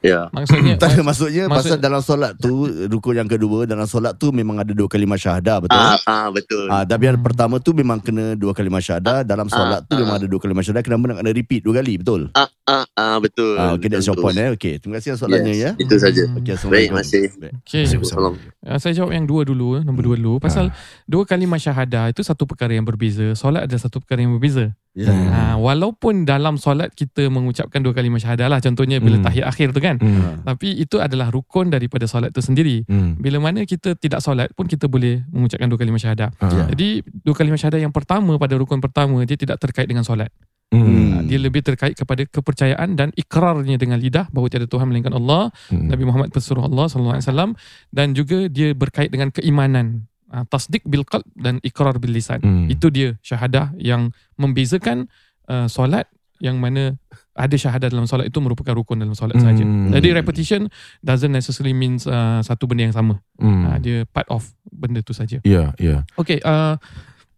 ya. 0.00 0.32
Maksudnya 0.32 0.74
tak 0.80 0.96
ada 0.96 1.00
maksudnya 1.04 1.44
Maksud- 1.44 1.76
pasal 1.76 1.78
dalam 1.78 2.00
solat 2.00 2.32
tu 2.38 2.52
rukun 2.88 3.20
yang 3.20 3.28
kedua 3.28 3.68
dalam 3.68 3.84
solat 3.84 4.16
tu 4.16 4.32
memang 4.32 4.62
ada 4.62 4.72
dua 4.72 4.88
kalimah 4.88 5.20
syahadah 5.20 5.60
betul? 5.60 5.76
Ah, 5.76 5.98
ah 6.08 6.28
betul. 6.32 6.66
Ah, 6.72 6.88
tapi 6.88 7.12
yang 7.12 7.20
pertama 7.20 7.60
tu 7.60 7.76
memang 7.76 8.00
kena 8.00 8.32
dua 8.32 8.56
kalimah 8.56 8.80
syahadah 8.80 9.26
dalam 9.26 9.50
solat 9.50 9.84
tu 9.84 9.92
ah. 9.92 10.00
memang 10.00 10.16
ada 10.16 10.26
dua 10.30 10.40
kalimah 10.40 10.64
syahadah 10.64 10.84
kenapa 10.84 11.04
nak 11.12 11.16
kena 11.20 11.32
repeat 11.36 11.60
dua 11.60 11.84
kali 11.84 12.00
betul? 12.00 12.32
Ah 12.32 12.48
ah 12.66 12.84
ah 12.92 13.16
betul. 13.16 13.54
Ah, 13.54 13.72
okay, 13.72 13.86
that's 13.86 14.04
your 14.04 14.14
point 14.14 14.34
eh. 14.34 14.50
Okay, 14.52 14.76
terima 14.76 14.98
kasih 14.98 15.14
soalannya 15.14 15.50
Yes, 15.50 15.62
ya. 15.62 15.70
Itu 15.76 15.94
saja. 15.96 16.22
Hmm. 16.22 16.36
Okay, 16.36 16.50
Baik, 16.50 16.56
Assalamualaikum. 16.56 16.94
masih. 16.94 17.24
Baik. 17.32 17.52
Okey. 17.56 17.82
Assalamualaikum. 17.86 18.34
Uh, 18.60 18.78
saya 18.78 18.92
jawab 18.92 19.10
yang 19.12 19.24
dua 19.24 19.42
dulu, 19.42 19.68
eh, 19.76 19.82
nombor 19.82 20.02
dua 20.04 20.16
dulu. 20.16 20.34
Pasal 20.38 20.74
dua 21.04 21.22
kalimah 21.22 21.56
syahadah 21.56 22.10
itu 22.10 22.20
satu 22.20 22.42
perkara 22.44 22.72
yang 22.72 22.82
berbeza. 22.82 23.32
Solat 23.34 23.64
adalah 23.64 23.80
satu 23.80 23.98
perkara 23.98 24.20
yang 24.20 24.34
berbeza. 24.34 24.74
Ya. 24.92 25.12
Hmm. 25.12 25.28
Ha, 25.28 25.40
walaupun 25.56 26.24
dalam 26.24 26.56
solat 26.56 26.88
kita 26.90 27.28
mengucapkan 27.28 27.78
dua 27.78 27.92
kalimah 27.92 28.16
syahadah 28.16 28.48
lah. 28.48 28.58
Contohnya 28.58 28.96
bila 28.96 29.20
Hmm. 29.20 29.26
tahiyat 29.26 29.46
akhir 29.46 29.70
tu 29.70 29.78
kan. 29.78 30.00
Hmm. 30.00 30.40
Tapi 30.42 30.72
itu 30.74 30.96
adalah 30.98 31.28
rukun 31.28 31.68
daripada 31.68 32.04
solat 32.04 32.32
itu 32.32 32.40
sendiri. 32.40 32.82
Hmm. 32.84 33.14
Bila 33.14 33.38
mana 33.38 33.62
kita 33.62 33.94
tidak 33.94 34.18
solat 34.18 34.50
pun 34.52 34.64
kita 34.64 34.88
boleh 34.88 35.20
mengucapkan 35.28 35.68
dua 35.68 35.76
kalimah 35.76 36.00
syahadah. 36.00 36.32
Ah. 36.40 36.66
Jadi 36.72 37.04
dua 37.22 37.34
kalimah 37.36 37.60
syahadah 37.60 37.78
yang 37.78 37.92
pertama 37.92 38.34
pada 38.36 38.56
rukun 38.56 38.80
pertama 38.80 39.20
dia 39.22 39.36
tidak 39.36 39.60
terkait 39.60 39.84
dengan 39.84 40.02
solat. 40.02 40.32
Hmm. 40.74 40.82
Ha, 40.82 41.16
Dia 41.22 41.38
lebih 41.38 41.62
terkait 41.62 41.94
kepada 41.94 42.26
kepercayaan 42.26 42.98
dan 42.98 43.14
ikrarnya 43.14 43.78
dengan 43.78 44.02
lidah 44.02 44.26
bahawa 44.34 44.50
tiada 44.50 44.66
Tuhan 44.66 44.90
melainkan 44.90 45.14
Allah, 45.14 45.54
Hmm. 45.70 45.86
Nabi 45.90 46.02
Muhammad 46.06 46.34
pesuruh 46.34 46.66
Allah 46.66 46.90
sallallahu 46.90 47.16
alaihi 47.18 47.26
wasallam 47.30 47.50
dan 47.94 48.14
juga 48.14 48.50
dia 48.50 48.74
berkait 48.74 49.10
dengan 49.14 49.30
keimanan. 49.30 50.10
Ha, 50.26 50.42
tasdik 50.50 50.82
bil 50.82 51.06
qalb 51.06 51.22
dan 51.38 51.62
ikrar 51.62 51.94
bil 52.02 52.10
lisan. 52.10 52.42
Hmm. 52.42 52.66
Itu 52.66 52.90
dia 52.90 53.14
syahadah 53.22 53.78
yang 53.78 54.10
membezakan 54.34 55.06
uh, 55.46 55.70
solat 55.70 56.10
yang 56.42 56.58
mana 56.60 56.98
ada 57.32 57.56
syahadah 57.56 57.88
dalam 57.88 58.04
solat 58.04 58.28
itu 58.28 58.42
merupakan 58.42 58.74
rukun 58.74 59.00
dalam 59.00 59.14
solat 59.14 59.38
saja. 59.40 59.62
Hmm. 59.62 59.88
Jadi 59.94 60.12
repetition 60.12 60.66
doesn't 61.00 61.30
necessarily 61.32 61.72
means 61.72 62.04
uh, 62.04 62.42
satu 62.42 62.66
benda 62.66 62.90
yang 62.90 62.96
sama. 62.96 63.22
Hmm. 63.38 63.70
Uh, 63.70 63.78
dia 63.78 63.98
part 64.10 64.26
of 64.28 64.44
benda 64.68 64.98
tu 65.00 65.14
saja. 65.14 65.38
Ya, 65.46 65.72
ya. 65.78 66.02
Okay, 66.18 66.42
uh, 66.42 66.74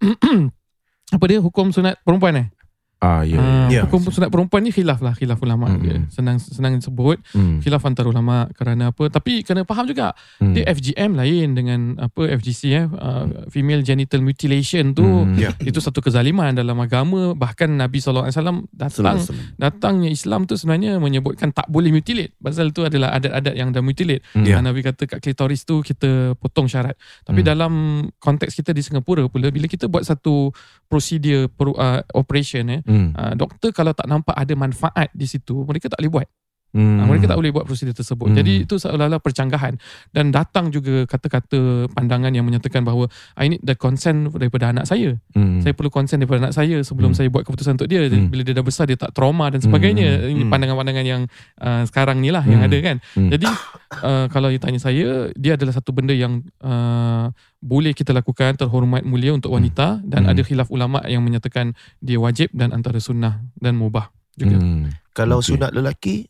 apa 1.15 1.25
dia 1.29 1.39
hukum 1.39 1.71
sunat 1.71 2.01
perempuan 2.03 2.35
eh? 2.41 2.47
Ah, 2.99 3.23
ya. 3.23 3.39
Ah, 3.39 3.69
Ya. 3.69 3.83
Hukum 3.85 4.03
sunat 4.05 4.27
perempuan 4.27 4.59
ni 4.61 4.71
khilaf 4.71 4.99
lah, 4.99 5.13
khilaf 5.13 5.39
ulama. 5.39 5.71
Dia 5.77 6.03
senang 6.09 6.37
senang 6.37 6.75
sebut 6.79 7.23
Hmm. 7.31 7.61
khilaf 7.61 7.79
antara 7.81 8.07
ulama 8.07 8.51
kerana 8.53 8.91
apa? 8.91 9.07
Tapi 9.07 9.41
kena 9.41 9.63
faham 9.63 9.87
juga 9.87 10.19
Hmm. 10.37 10.51
dia 10.51 10.67
FGM 10.67 11.15
lain 11.15 11.49
dengan 11.53 11.81
apa 11.97 12.27
FGC 12.29 12.63
eh 12.71 12.87
uh, 12.89 13.25
female 13.47 13.83
genital 13.83 14.19
mutilation 14.19 14.91
tu 14.93 15.07
Hmm. 15.07 15.37
Ya. 15.37 15.55
itu 15.61 15.79
satu 15.79 16.01
kezaliman 16.01 16.51
dalam 16.53 16.75
agama 16.77 17.35
bahkan 17.35 17.71
Nabi 17.71 17.99
SAW 17.99 18.27
datang 18.27 18.67
Assalamualaikum. 18.81 19.37
datangnya 19.55 20.09
Islam 20.09 20.41
tu 20.43 20.55
sebenarnya 20.55 20.99
menyebutkan 20.99 21.51
tak 21.51 21.69
boleh 21.69 21.93
mutilate 21.93 22.35
pasal 22.37 22.73
tu 22.73 22.83
adalah 22.83 23.15
adat-adat 23.15 23.55
yang 23.55 23.71
dah 23.71 23.79
mutilate. 23.79 24.27
Ya. 24.35 24.43
yeah. 24.49 24.61
Nabi 24.61 24.83
kata 24.83 25.07
kat 25.07 25.21
klitoris 25.21 25.63
tu 25.63 25.81
kita 25.81 26.35
potong 26.35 26.67
syarat 26.67 26.99
tapi 27.23 27.41
Hmm. 27.41 27.49
dalam 27.49 27.73
konteks 28.19 28.55
kita 28.55 28.73
di 28.73 28.83
Singapura 28.83 29.23
pula 29.27 29.49
bila 29.49 29.67
kita 29.67 29.87
buat 29.87 30.03
satu 30.03 30.51
prosedur 30.85 31.47
per, 31.49 31.69
uh, 31.71 32.01
operation 32.13 32.65
eh 32.71 32.81
Hmm. 32.89 33.13
uh, 33.13 33.37
doktor 33.37 33.69
kalau 33.77 33.93
tak 33.93 34.09
nampak 34.09 34.33
ada 34.33 34.57
manfaat 34.57 35.13
di 35.13 35.29
situ 35.29 35.61
mereka 35.69 35.93
tak 35.93 36.01
boleh 36.01 36.13
buat 36.25 36.29
Hmm. 36.69 37.01
Hmm. 37.01 37.09
Mereka 37.09 37.25
tak 37.33 37.41
boleh 37.41 37.49
buat 37.49 37.65
prosedur 37.65 37.97
tersebut. 37.97 38.29
Hmm. 38.29 38.37
Jadi 38.37 38.69
itu 38.69 38.77
seolah-olah 38.77 39.25
percanggahan 39.25 39.81
dan 40.13 40.29
datang 40.29 40.69
juga 40.69 41.09
kata-kata 41.09 41.89
pandangan 41.91 42.29
yang 42.29 42.45
menyatakan 42.45 42.85
bahawa 42.85 43.09
I 43.41 43.49
need 43.49 43.65
the 43.65 43.73
consent 43.73 44.29
daripada 44.37 44.69
anak 44.69 44.85
saya. 44.85 45.17
Hmm. 45.33 45.65
Saya 45.65 45.73
perlu 45.73 45.89
consent 45.89 46.21
daripada 46.21 46.45
anak 46.45 46.55
saya 46.55 46.77
sebelum 46.85 47.13
Hmm. 47.13 47.19
saya 47.19 47.29
buat 47.33 47.49
keputusan 47.49 47.81
untuk 47.81 47.89
dia. 47.89 48.05
Hmm. 48.05 48.29
Bila 48.29 48.45
dia 48.45 48.53
dah 48.53 48.67
besar 48.67 48.85
dia 48.85 49.01
tak 49.01 49.17
trauma 49.17 49.49
dan 49.49 49.65
sebagainya. 49.65 50.29
Ini 50.29 50.45
Hmm. 50.45 50.53
pandangan-pandangan 50.53 51.07
yang 51.09 51.23
uh, 51.57 51.83
sekarang 51.89 52.21
ni 52.21 52.29
lah 52.29 52.45
yang 52.45 52.61
Hmm. 52.61 52.69
ada 52.69 52.79
kan. 52.85 52.97
Hmm. 53.17 53.31
Jadi 53.33 53.47
uh, 54.05 54.27
kalau 54.29 54.53
you 54.53 54.61
tanya 54.61 54.77
saya, 54.77 55.33
dia 55.35 55.57
adalah 55.57 55.73
satu 55.73 55.97
benda 55.97 56.13
yang 56.13 56.45
uh, 56.61 57.33
boleh 57.59 57.97
kita 57.97 58.13
lakukan 58.13 58.55
terhormat 58.55 59.03
mulia 59.09 59.33
untuk 59.33 59.51
wanita 59.51 60.05
dan 60.05 60.29
Hmm. 60.29 60.33
ada 60.37 60.43
khilaf 60.45 60.69
ulama 60.69 61.01
yang 61.09 61.25
menyatakan 61.25 61.73
dia 61.99 62.21
wajib 62.21 62.53
dan 62.53 62.77
antara 62.77 63.01
sunnah 63.01 63.41
dan 63.57 63.75
mubah 63.75 64.13
juga. 64.37 64.61
Hmm. 64.61 64.93
Kalau 65.11 65.41
Okey. 65.43 65.57
sunat 65.57 65.75
lelaki, 65.75 66.29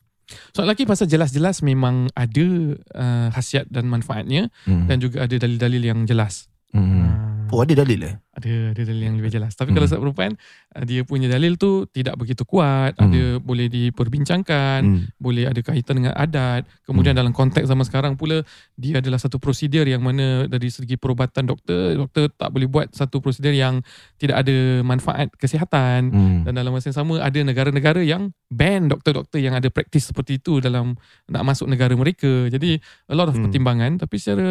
Soal 0.52 0.68
lelaki 0.68 0.84
pasal 0.84 1.08
jelas-jelas 1.08 1.64
memang 1.64 2.12
ada 2.12 2.46
uh, 2.94 3.28
khasiat 3.32 3.68
dan 3.72 3.88
manfaatnya 3.88 4.52
Hmm. 4.68 4.84
dan 4.84 5.00
juga 5.00 5.24
ada 5.24 5.34
dalil-dalil 5.36 5.82
yang 5.82 6.00
jelas. 6.04 6.48
Hmm. 6.72 6.84
Uh, 6.84 7.27
oh 7.50 7.60
ada 7.64 7.74
dalil 7.84 8.00
eh? 8.04 8.14
ada 8.38 8.70
ada 8.70 8.82
dalil 8.86 9.02
yang 9.02 9.16
lebih 9.18 9.34
jelas. 9.34 9.58
Tapi 9.58 9.74
Hmm. 9.74 9.82
kalau 9.82 9.98
perempuan 10.08 10.32
uh, 10.78 10.84
dia 10.86 11.02
punya 11.02 11.26
dalil 11.26 11.58
tu 11.58 11.90
tidak 11.90 12.14
begitu 12.14 12.46
kuat, 12.46 12.94
Hmm. 12.94 13.10
ada 13.10 13.22
boleh 13.42 13.66
diperbincangkan, 13.66 14.80
Hmm. 14.86 15.00
boleh 15.18 15.50
ada 15.50 15.58
kaitan 15.58 15.98
dengan 16.02 16.14
adat. 16.14 16.62
Kemudian 16.86 17.18
Hmm. 17.18 17.26
dalam 17.26 17.32
konteks 17.34 17.66
zaman 17.66 17.82
sekarang 17.82 18.14
pula 18.14 18.46
dia 18.78 19.02
adalah 19.02 19.18
satu 19.18 19.42
prosedur 19.42 19.90
yang 19.90 20.00
mana 20.00 20.46
dari 20.46 20.70
segi 20.70 20.94
perubatan 20.94 21.50
doktor, 21.50 21.98
doktor 21.98 22.30
tak 22.30 22.54
boleh 22.54 22.70
buat 22.70 22.94
satu 22.94 23.18
prosedur 23.18 23.50
yang 23.50 23.82
tidak 24.22 24.46
ada 24.46 24.86
manfaat 24.86 25.34
kesihatan. 25.34 26.14
Hmm. 26.14 26.38
Dan 26.46 26.52
dalam 26.54 26.70
masa 26.70 26.94
yang 26.94 26.98
sama 27.02 27.18
ada 27.18 27.40
negara-negara 27.42 28.06
yang 28.06 28.30
ban 28.48 28.86
doktor-doktor 28.86 29.42
yang 29.42 29.58
ada 29.58 29.66
praktis 29.68 30.08
seperti 30.08 30.38
itu 30.38 30.62
dalam 30.62 30.94
nak 31.26 31.42
masuk 31.42 31.66
negara 31.66 31.92
mereka. 31.98 32.46
Jadi 32.48 32.78
a 33.10 33.14
lot 33.18 33.26
of 33.26 33.34
Hmm. 33.34 33.50
pertimbangan 33.50 33.98
tapi 33.98 34.16
secara 34.16 34.46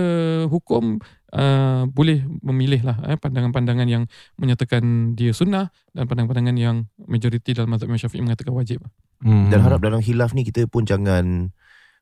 hukum 0.52 1.00
uh, 1.34 1.84
boleh 1.90 2.24
memilih 2.46 2.88
lah 2.88 2.98
eh, 3.08 3.18
pandangan-pandangan 3.20 3.88
yang 3.88 4.04
menyatakan 4.40 5.14
dia 5.18 5.36
sunnah 5.36 5.74
dan 5.92 6.08
pandangan-pandangan 6.08 6.56
yang 6.56 6.88
majoriti 7.04 7.52
dalam 7.52 7.74
mazhab 7.74 7.92
Imam 7.92 8.00
Syafi'i 8.00 8.24
mengatakan 8.24 8.54
wajib. 8.56 8.86
Hmm. 9.20 9.50
Dan 9.50 9.66
harap 9.66 9.82
dalam 9.82 10.00
hilaf 10.00 10.32
ni 10.38 10.46
kita 10.46 10.70
pun 10.70 10.86
jangan 10.86 11.50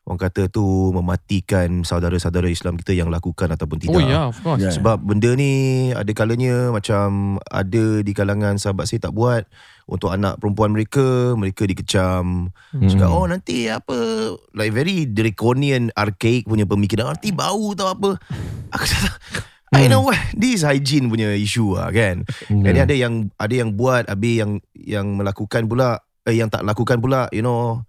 orang 0.05 0.21
kata 0.21 0.53
tu 0.53 0.93
mematikan 0.93 1.81
saudara-saudara 1.81 2.45
Islam 2.45 2.77
kita 2.77 2.93
yang 2.93 3.09
lakukan 3.09 3.49
ataupun 3.49 3.81
tidak. 3.81 3.97
Oh 3.97 4.01
ya, 4.01 4.09
yeah, 4.13 4.25
of 4.29 4.37
course. 4.45 4.61
Ya. 4.61 4.69
Sebab 4.69 5.01
benda 5.01 5.33
ni 5.33 5.89
ada 5.97 6.09
kalanya 6.13 6.69
macam 6.69 7.41
ada 7.49 8.05
di 8.05 8.11
kalangan 8.13 8.61
sahabat 8.61 8.85
saya 8.85 9.09
tak 9.09 9.17
buat 9.17 9.49
untuk 9.89 10.13
anak 10.13 10.37
perempuan 10.37 10.77
mereka, 10.77 11.33
mereka 11.33 11.65
dikecam. 11.65 12.53
Hmm. 12.69 12.85
Cakap 12.85 13.09
oh 13.09 13.25
nanti 13.25 13.65
apa 13.65 13.97
like 14.53 14.77
very 14.77 15.09
draconian 15.09 15.89
archaic 15.97 16.45
punya 16.45 16.69
pemikiran 16.69 17.09
nanti 17.09 17.33
bau 17.33 17.73
tau 17.73 17.89
apa. 17.89 18.21
Aku 18.77 18.85
cakap 18.85 19.17
I 19.73 19.89
know 19.89 20.05
what 20.05 20.21
this 20.37 20.61
hygiene 20.61 21.09
punya 21.09 21.33
issue 21.33 21.73
lah 21.73 21.89
kan. 21.89 22.29
Hmm. 22.45 22.61
Jadi 22.61 22.77
ada 22.77 22.93
yang 22.93 23.33
ada 23.41 23.53
yang 23.57 23.73
buat 23.73 24.05
habis 24.05 24.37
yang 24.37 24.51
yang 24.77 25.17
melakukan 25.17 25.65
pula 25.65 26.05
eh, 26.29 26.37
yang 26.37 26.53
tak 26.53 26.61
lakukan 26.61 27.01
pula 27.01 27.25
you 27.33 27.41
know 27.41 27.81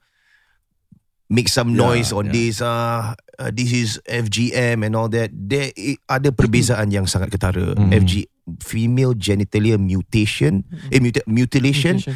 make 1.28 1.46
some 1.46 1.72
Yeah, 1.72 1.82
noise 1.82 2.10
on 2.10 2.26
yeah. 2.26 2.34
this 2.34 2.54
uh, 2.58 3.12
uh, 3.36 3.50
this 3.50 3.70
is 3.70 3.98
FGM 4.04 4.80
and 4.80 4.94
all 4.94 5.08
that 5.08 5.30
there 5.30 5.70
ada 6.06 6.30
perbezaan 6.30 6.88
yang 6.88 7.04
sangat 7.04 7.30
ketara 7.30 7.74
Mhm. 7.74 7.90
FG 7.96 8.12
female 8.60 9.12
genitalia 9.12 9.74
mutation 9.74 10.62
eh 10.88 10.98
muta- 10.98 11.26
mutilation 11.26 11.98
Mutation. 11.98 12.14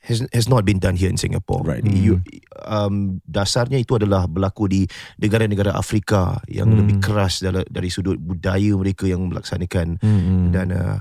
has 0.00 0.24
has 0.32 0.46
not 0.46 0.64
been 0.64 0.78
done 0.78 0.94
here 0.94 1.06
in 1.06 1.14
Singapore. 1.14 1.62
Right. 1.62 1.84
You, 1.84 2.24
um, 2.62 3.20
dasarnya 3.22 3.76
itu 3.76 3.94
adalah 3.94 4.24
berlaku 4.24 4.64
di 4.66 4.80
negara-negara 5.16 5.70
Afrika 5.70 6.40
yang 6.46 6.66
Hmm. 6.66 6.78
lebih 6.80 6.96
keras 6.98 7.38
dari, 7.38 7.60
dari 7.68 7.88
sudut 7.88 8.16
budaya 8.16 8.72
mereka 8.72 9.04
yang 9.04 9.28
melaksanakan 9.28 10.00
Hmm. 10.00 10.48
dan 10.48 10.66
uh, 10.72 10.98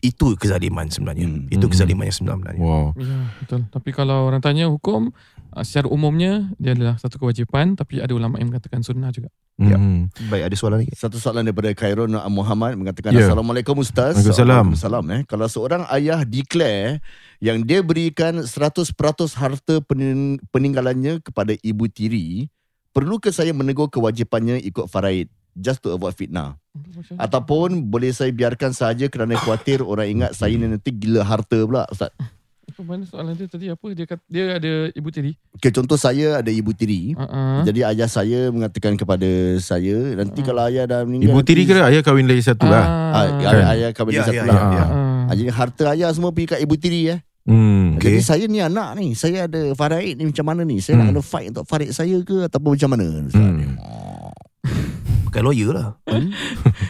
itu 0.00 0.32
kezaliman 0.34 0.88
sebenarnya. 0.88 1.26
Hmm. 1.26 1.46
Itu 1.48 1.66
Hmm. 1.66 1.72
kezaliman 1.72 2.04
yang 2.04 2.16
sebenarnya. 2.16 2.56
Wow. 2.56 2.86
Ya, 2.96 3.18
betul. 3.38 3.60
Tapi 3.68 3.90
kalau 3.90 4.24
orang 4.24 4.40
tanya 4.40 4.66
hukum, 4.66 5.12
secara 5.62 5.86
umumnya 5.86 6.50
dia 6.58 6.74
adalah 6.74 6.98
satu 6.98 7.22
kewajipan 7.22 7.78
tapi 7.78 8.02
ada 8.02 8.10
ulama 8.10 8.42
yang 8.42 8.50
mengatakan 8.50 8.82
sunnah 8.82 9.14
juga. 9.14 9.30
Ya. 9.54 9.78
Hmm. 9.78 10.10
Baik, 10.26 10.50
ada 10.50 10.56
soalan 10.58 10.82
lagi? 10.82 10.90
Satu 10.98 11.22
soalan 11.22 11.46
daripada 11.46 11.70
Khairun 11.70 12.10
Muhammad 12.26 12.74
mengatakan 12.74 13.14
Ya. 13.14 13.30
Assalamualaikum 13.30 13.78
Ustaz. 13.78 14.18
Waalaikumsalam. 14.18 14.74
Waalaikumsalam 14.74 15.04
eh. 15.14 15.20
Kalau 15.30 15.46
seorang 15.46 15.86
ayah 15.94 16.26
declare 16.26 16.98
yang 17.38 17.62
dia 17.62 17.78
berikan 17.86 18.42
100% 18.42 18.90
harta 19.38 19.78
pening- 19.86 20.42
peninggalannya 20.50 21.22
kepada 21.22 21.54
ibu 21.62 21.86
tiri, 21.86 22.50
perlukah 22.90 23.30
saya 23.30 23.54
menegur 23.54 23.86
kewajipannya 23.94 24.58
ikut 24.58 24.90
faraid 24.90 25.30
just 25.54 25.78
to 25.86 25.94
avoid 25.94 26.18
fitnah? 26.18 26.58
Ataupun 27.14 27.86
boleh 27.86 28.10
saya 28.10 28.34
biarkan 28.34 28.74
saja 28.74 29.06
kerana 29.06 29.38
khawatir 29.38 29.86
orang 29.86 30.10
ingat 30.10 30.34
saya 30.34 30.58
ni 30.58 30.66
nanti 30.66 30.90
gila 30.90 31.22
harta 31.22 31.62
pula 31.62 31.86
Ustaz. 31.86 32.10
Apa 32.74 32.82
mana 32.82 33.06
soalan 33.06 33.32
dia 33.32 33.46
tadi 33.46 33.70
apa 33.70 33.86
dia 33.94 34.02
kata 34.04 34.22
dia 34.26 34.44
ada 34.58 34.72
ibu 34.90 35.08
tiri. 35.08 35.38
Okay, 35.54 35.70
contoh 35.70 35.94
saya 35.94 36.42
ada 36.42 36.50
ibu 36.50 36.74
tiri. 36.74 37.14
Uh-uh. 37.14 37.62
Jadi 37.62 37.86
ayah 37.86 38.10
saya 38.10 38.50
mengatakan 38.50 38.98
kepada 38.98 39.30
saya 39.62 40.18
nanti 40.18 40.42
Ah. 40.42 40.44
kalau 40.44 40.66
ayah 40.66 40.84
dah 40.84 41.00
meninggal 41.06 41.30
Ibu 41.30 41.40
tiri 41.40 41.62
nanti- 41.62 41.78
ke 41.78 41.86
ayah 41.86 42.02
kahwin 42.02 42.26
lagi 42.26 42.42
satu 42.42 42.66
lah. 42.66 42.82
Ah, 42.82 42.90
Ah, 42.90 43.22
ayah, 43.30 43.38
Kan? 43.40 43.64
ayah 43.70 43.90
kahwin 43.94 44.12
Ya, 44.12 44.22
satu 44.26 44.34
ya, 44.34 44.42
lah. 44.44 44.58
ya. 44.68 44.84
Ah. 44.84 45.22
Jadi 45.30 45.42
harta 45.48 45.84
ayah 45.94 46.10
semua 46.10 46.34
pergi 46.34 46.50
kat 46.50 46.60
ibu 46.60 46.74
tiri 46.74 47.02
eh. 47.08 47.20
Hmm. 47.44 48.00
Okay. 48.00 48.18
Jadi 48.18 48.20
saya 48.24 48.44
ni 48.48 48.58
anak 48.58 48.96
ni, 48.96 49.12
saya 49.12 49.44
ada 49.44 49.60
faraid 49.72 50.16
ni 50.16 50.26
macam 50.26 50.42
mana 50.42 50.64
ni? 50.64 50.80
Saya 50.80 50.98
nak 50.98 51.06
Hmm. 51.06 51.10
kena 51.14 51.22
fight 51.22 51.48
untuk 51.52 51.64
faraid 51.64 51.92
saya 51.92 52.16
ke 52.18 52.42
ataupun 52.42 52.74
macam 52.74 52.90
mana? 52.90 53.06
Hmm. 53.30 53.76
Bukan 55.34 55.42
lawyer 55.44 55.70
lah. 55.74 55.88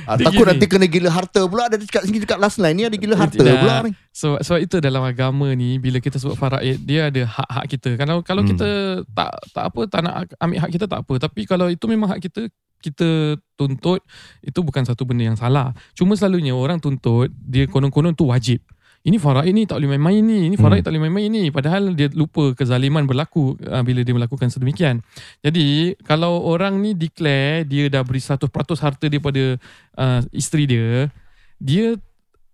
Ah, 0.04 0.20
Dia 0.20 0.28
takut 0.28 0.44
nanti 0.44 0.68
kena 0.68 0.84
gila 0.84 1.08
harta 1.08 1.40
pula 1.48 1.64
ada 1.64 1.80
dekat 1.80 2.04
sini 2.04 2.20
dekat 2.20 2.36
last 2.36 2.60
line 2.60 2.76
ni 2.76 2.84
ada 2.84 2.92
gila 2.92 3.16
harta 3.16 3.40
Tidak. 3.40 3.56
pula 3.56 3.88
ni. 3.88 3.96
So 4.12 4.36
sebab 4.36 4.60
itu 4.60 4.76
dalam 4.76 5.00
agama 5.00 5.48
ni 5.50 5.80
bila 5.80 5.96
kita 5.96 6.20
sebut 6.20 6.36
faraid 6.36 6.76
dia 6.78 7.08
ada 7.08 7.24
hak-hak 7.24 7.64
kita. 7.72 7.96
Kalau 7.96 8.20
kalau 8.20 8.44
Hmm. 8.44 8.52
kita 8.52 8.68
tak 9.08 9.32
tak 9.50 9.64
apa 9.64 9.80
tak 9.88 10.00
nak 10.04 10.14
ambil 10.36 10.60
hak 10.60 10.70
kita 10.70 10.84
tak 10.84 11.00
apa. 11.00 11.14
Tapi 11.16 11.40
kalau 11.48 11.72
itu 11.72 11.88
memang 11.88 12.12
hak 12.12 12.20
kita 12.20 12.52
kita 12.78 13.08
tuntut 13.56 14.04
itu 14.40 14.60
bukan 14.60 14.84
satu 14.84 15.08
benda 15.08 15.24
yang 15.24 15.40
salah. 15.40 15.72
Cuma 15.96 16.12
selalunya 16.12 16.52
orang 16.52 16.76
tuntut 16.76 17.32
dia 17.32 17.64
konon-konon 17.64 18.12
tu 18.12 18.28
wajib. 18.28 18.60
Ini 19.04 19.20
faraid 19.20 19.52
ni 19.52 19.68
tak 19.68 19.78
boleh 19.78 19.94
main-main 19.94 20.24
ni. 20.24 20.48
Ini 20.48 20.56
faraid 20.56 20.80
Hmm. 20.80 20.86
tak 20.88 20.90
boleh 20.90 21.02
main-main 21.04 21.28
ni. 21.28 21.52
Padahal 21.52 21.92
dia 21.92 22.08
lupa 22.10 22.56
kezaliman 22.56 23.04
berlaku 23.04 23.52
uh, 23.62 23.84
bila 23.84 24.00
dia 24.00 24.10
melakukan 24.10 24.48
sedemikian. 24.48 25.04
Jadi 25.38 25.92
kalau 26.00 26.40
orang 26.40 26.80
ni 26.80 26.96
declare 26.96 27.62
dia 27.62 27.86
dah 27.86 28.00
beri 28.00 28.16
100% 28.18 28.48
harta 28.80 29.04
dia 29.04 29.20
pada 29.20 29.60
uh, 29.94 30.20
isteri 30.32 30.64
dia, 30.64 31.12
dia 31.58 32.00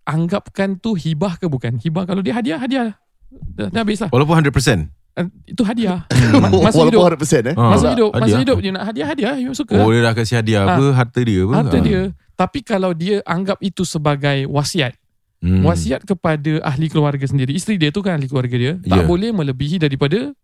anggapkan 0.03 0.75
tu 0.75 0.95
hibah 0.95 1.37
ke 1.37 1.47
bukan? 1.47 1.79
Hibah 1.79 2.03
kalau 2.05 2.19
dia 2.19 2.35
hadiah, 2.35 2.59
hadiah. 2.59 2.99
Dah, 3.31 3.71
dah 3.71 3.81
habis 3.81 4.03
lah. 4.03 4.11
Walaupun 4.11 4.43
100%. 4.43 4.91
Uh, 5.13 5.27
Itu 5.45 5.63
hadiah. 5.63 6.03
Ma- 6.35 6.51
masa 6.67 6.83
hidup. 6.83 6.99
Walaupun 6.99 7.23
100% 7.23 7.47
eh. 7.47 7.55
Ah. 7.55 7.71
Masa 7.71 7.87
hidup, 7.89 8.11
masa 8.13 8.37
hidup 8.37 8.59
dia 8.59 8.71
nak 8.71 8.85
hadiah, 8.91 9.07
hadiah. 9.07 9.35
You 9.39 9.55
suka. 9.55 9.79
Oh 9.79 9.87
dia 9.87 10.03
dah 10.03 10.15
kasih 10.15 10.43
hadiah 10.43 10.67
apa 10.67 10.85
harta 10.91 11.21
dia 11.23 11.47
apa? 11.47 11.55
harta 11.57 11.79
Ah. 11.79 11.83
dia. 11.83 12.01
Tapi 12.35 12.59
kalau 12.65 12.91
dia 12.91 13.23
anggap 13.23 13.61
itu 13.61 13.85
sebagai 13.85 14.49
wasiat, 14.49 14.97
Hmm. 15.41 15.65
wasiat 15.65 16.05
kepada 16.05 16.61
ahli 16.61 16.87
keluarga 16.87 17.25
sendiri. 17.25 17.57
Isteri 17.57 17.77
dia 17.77 17.89
tu 17.89 18.05
kan 18.05 18.21
ahli 18.21 18.29
keluarga 18.29 18.53
dia. 18.53 18.73
Tak 18.79 19.01
Ya. 19.03 19.09
boleh 19.09 19.33
melebihi 19.33 19.81
daripada 19.81 20.37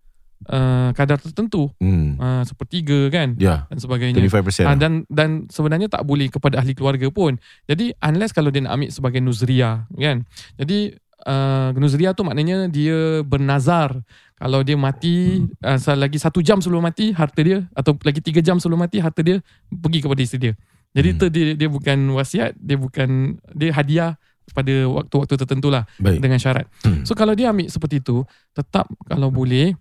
uh, 0.48 0.90
kadar 0.92 1.20
tertentu. 1.20 1.68
Hmm. 1.76 2.16
Uh, 2.16 2.42
sepertiga 2.44 3.08
kan 3.08 3.36
Ya, 3.36 3.68
dan 3.68 3.76
sebagainya. 3.76 4.20
25%. 4.24 4.64
Ah, 4.64 4.72
dan 4.72 5.04
dan 5.08 5.44
sebenarnya 5.48 5.88
tak 5.88 6.00
boleh 6.00 6.28
kepada 6.28 6.60
ahli 6.60 6.72
keluarga 6.72 7.08
pun. 7.08 7.36
Jadi 7.64 7.92
unless 8.00 8.32
kalau 8.32 8.48
dia 8.48 8.64
nak 8.64 8.72
ambil 8.72 8.88
sebagai 8.88 9.20
nuzria 9.20 9.84
kan. 9.92 10.24
Jadi 10.56 10.96
uh, 11.24 11.76
nuzria 11.76 12.12
tu 12.12 12.24
maknanya 12.24 12.64
dia 12.66 13.20
bernazar 13.20 14.00
kalau 14.36 14.60
dia 14.60 14.76
mati 14.76 15.44
uh, 15.60 15.76
lagi 15.92 16.16
satu 16.16 16.40
jam 16.40 16.60
sebelum 16.60 16.84
mati 16.84 17.12
harta 17.12 17.40
dia 17.40 17.64
atau 17.72 17.96
lagi 18.00 18.20
tiga 18.20 18.40
jam 18.40 18.56
sebelum 18.56 18.80
mati 18.80 19.00
harta 19.00 19.20
dia 19.20 19.40
pergi 19.68 20.00
kepada 20.00 20.20
isteri 20.20 20.40
dia. 20.40 20.54
Jadi 20.92 21.08
Hmm. 21.12 21.18
tu 21.20 21.26
dia 21.28 21.52
dia 21.52 21.68
bukan 21.68 21.98
wasiat, 22.12 22.56
dia 22.56 22.76
bukan 22.76 23.08
dia 23.52 23.68
hadiah 23.68 24.16
pada 24.52 24.74
waktu-waktu 24.86 25.34
tertentu 25.36 25.68
lah 25.70 25.82
Baik. 25.98 26.22
dengan 26.22 26.38
syarat. 26.38 26.66
Hmm. 26.84 27.02
So 27.02 27.14
kalau 27.14 27.34
dia 27.34 27.50
ambil 27.50 27.66
seperti 27.66 27.98
itu, 27.98 28.22
tetap 28.52 28.86
kalau 29.04 29.28
boleh 29.28 29.74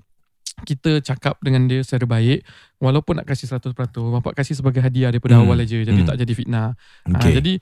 kita 0.55 1.03
cakap 1.03 1.35
dengan 1.43 1.67
dia 1.67 1.83
secara 1.83 2.07
baik 2.07 2.39
walaupun 2.79 3.19
nak 3.19 3.27
kasih 3.27 3.43
100% 3.43 3.75
bapak 3.91 4.39
kasih 4.39 4.55
sebagai 4.55 4.79
hadiah 4.79 5.11
daripada 5.11 5.35
Hmm. 5.35 5.43
awal 5.43 5.59
aja 5.59 5.75
jadi 5.75 5.91
Hmm. 5.91 6.07
tak 6.07 6.15
jadi 6.15 6.31
fitnah. 6.31 6.67
Okay. 7.03 7.11
Okay. 7.11 7.31
jadi 7.35 7.53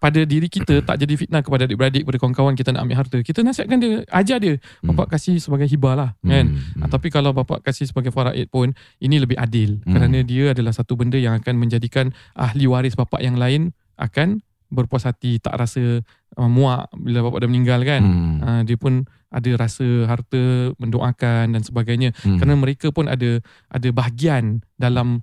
pada 0.00 0.20
diri 0.24 0.48
kita 0.48 0.80
tak 0.88 0.96
jadi 0.96 1.12
fitnah 1.12 1.44
kepada 1.44 1.68
adik-beradik, 1.68 2.08
kepada 2.08 2.16
kawan-kawan 2.16 2.56
kita 2.56 2.72
nak 2.72 2.88
ambil 2.88 2.96
harta. 3.04 3.20
Kita 3.20 3.44
nasihatkan 3.44 3.78
dia, 3.78 4.00
ajar 4.08 4.38
dia, 4.40 4.54
bapak 4.80 5.12
kasih 5.12 5.36
sebagai 5.36 5.68
hibah 5.68 5.92
lah 5.92 6.10
kan. 6.24 6.56
Hmm. 6.56 6.80
Ah, 6.80 6.88
tapi 6.88 7.12
kalau 7.12 7.36
bapak 7.36 7.60
kasih 7.60 7.84
sebagai 7.84 8.08
faraid 8.08 8.48
pun 8.48 8.72
ini 8.96 9.20
lebih 9.20 9.36
adil 9.36 9.84
Hmm. 9.84 9.92
kerana 9.92 10.18
dia 10.24 10.56
adalah 10.56 10.72
satu 10.72 10.96
benda 10.96 11.20
yang 11.20 11.36
akan 11.36 11.52
menjadikan 11.52 12.16
ahli 12.32 12.64
waris 12.64 12.96
bapak 12.96 13.20
yang 13.20 13.36
lain 13.36 13.76
akan 14.00 14.40
berpuas 14.68 15.04
hati 15.04 15.36
tak 15.36 15.52
rasa 15.52 16.00
uh, 16.38 16.46
muak 16.48 16.86
bila 16.94 17.26
bapak 17.26 17.42
dah 17.42 17.48
meninggal 17.48 17.82
kan. 17.82 18.00
Hmm. 18.00 18.36
Uh, 18.38 18.62
dia 18.62 18.74
pun 18.74 19.02
ada 19.28 19.50
rasa 19.58 19.84
harta 20.06 20.42
mendoakan 20.78 21.52
dan 21.52 21.60
sebagainya 21.60 22.14
Hmm. 22.18 22.38
kerana 22.38 22.54
mereka 22.56 22.88
pun 22.88 23.04
ada 23.04 23.42
ada 23.68 23.88
bahagian 23.90 24.64
dalam 24.74 25.20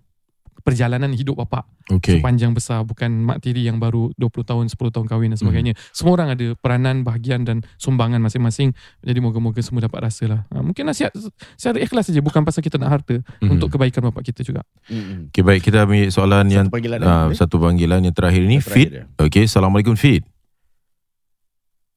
perjalanan 0.61 1.09
hidup 1.11 1.37
bapak 1.37 1.65
Okay. 1.85 2.17
sepanjang 2.17 2.49
besar 2.49 2.81
bukan 2.81 3.21
mak 3.21 3.37
tiri 3.39 3.61
yang 3.61 3.77
baru 3.77 4.09
20 4.17 4.41
tahun 4.41 4.65
10 4.65 4.73
tahun 4.89 5.05
kahwin 5.05 5.29
dan 5.29 5.37
sebagainya 5.37 5.73
semua 5.91 6.17
orang 6.17 6.33
ada 6.33 6.57
peranan 6.57 7.05
bahagian 7.05 7.45
dan 7.45 7.61
sumbangan 7.77 8.17
masing-masing 8.17 8.73
jadi 8.99 9.21
moga-moga 9.21 9.61
semua 9.61 9.85
dapat 9.85 10.01
rasa 10.03 10.25
lah 10.25 10.41
uh, 10.49 10.65
mungkin 10.65 10.81
nasihat 10.83 11.13
secara 11.53 11.77
ikhlas 11.77 12.09
saja 12.09 12.17
bukan 12.19 12.41
pasal 12.41 12.61
kita 12.61 12.81
nak 12.81 12.89
harta 12.91 13.21
Hmm. 13.37 13.53
untuk 13.53 13.69
kebaikan 13.69 14.01
bapak 14.03 14.25
kita 14.25 14.41
juga 14.41 14.65
Hmm. 14.89 15.29
Okay, 15.29 15.41
baik 15.41 15.61
kita 15.61 15.85
ambil 15.85 16.09
soalan 16.09 16.45
yang 16.47 16.65
Satu 16.65 16.73
panggilan 16.73 16.97
uh, 16.99 17.09
eh? 17.29 17.37
satu 17.37 17.55
panggilan 17.59 17.99
yang 18.01 18.15
terakhir 18.15 18.41
ini 18.41 18.57
Yang 18.57 18.65
Fit. 18.67 18.89
Okay, 19.15 19.45
Assalamualaikum 19.45 19.93
Fit. 19.93 20.25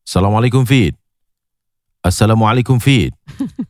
Assalamualaikum 0.09 0.65
Fit. 0.65 0.97
Assalamualaikum 2.01 2.81
Fit. 2.81 3.13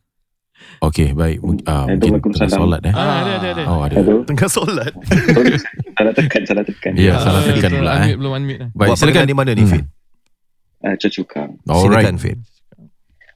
Okay, 0.79 1.11
baik. 1.11 1.43
Uh, 1.43 1.91
mungkin 1.91 2.23
tengah 2.23 2.51
solat 2.51 2.79
eh. 2.87 2.95
ah, 2.95 3.27
ada 3.27 3.33
ada 3.35 3.49
ada 3.51 3.63
Oh, 3.67 3.83
ada. 3.83 3.95
Hello. 3.99 4.23
Tengah 4.23 4.47
solat. 4.47 4.95
Sorry, 5.11 5.59
salah 5.99 6.13
tekan, 6.15 6.43
salah 6.47 6.63
tekan. 6.63 6.93
Ya, 6.95 7.19
salah 7.19 7.43
Ah, 7.43 7.51
tekan 7.51 7.71
betul. 7.75 7.79
pula 7.83 7.93
eh. 7.99 8.13
Belum 8.15 8.31
unmute 8.31 8.59
lah. 8.63 8.69
Baik, 8.71 8.89
Buat 8.91 8.99
silakan. 9.03 9.27
di 9.27 9.35
mana 9.35 9.51
ni, 9.59 9.63
Hmm. 9.67 9.71
Fit? 9.75 9.85
Uh, 10.79 10.95
Cocukang. 10.95 11.51
Alright. 11.67 11.83
Silakan, 11.83 12.17
Fit. 12.23 12.39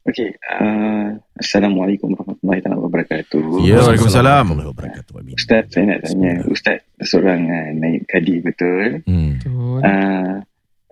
Okey. 0.06 0.28
Uh, 0.38 1.08
Assalamualaikum 1.34 2.14
warahmatullahi 2.14 2.60
wabarakatuh. 2.62 3.42
Ya, 3.66 3.74
Waalaikumsalam. 3.82 4.44
Warahmatullahi 4.46 4.70
wabarakatuh. 4.70 5.12
Amin. 5.18 5.34
Ustaz, 5.34 5.62
saya 5.74 5.84
nak 5.90 5.98
tanya. 6.06 6.32
Ustaz 6.46 6.78
seorang 7.02 7.42
uh, 7.50 7.68
naik 7.74 8.06
kadi 8.06 8.38
betul? 8.38 9.02
Hmm. 9.02 9.42
Betul. 9.42 9.78
Uh, 9.82 10.34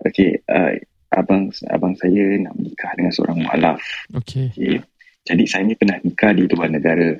Okey. 0.03 0.31
Uh, 0.51 0.75
abang 1.11 1.51
abang 1.67 1.93
saya 1.99 2.39
nak 2.39 2.55
menikah 2.55 2.91
dengan 2.95 3.11
seorang 3.11 3.37
mualaf. 3.43 3.81
Okey. 4.15 4.55
Okey. 4.55 4.75
Jadi 5.21 5.43
saya 5.45 5.63
ni 5.67 5.75
pernah 5.77 5.99
nikah 6.01 6.31
di 6.33 6.47
luar 6.47 6.71
negara. 6.71 7.11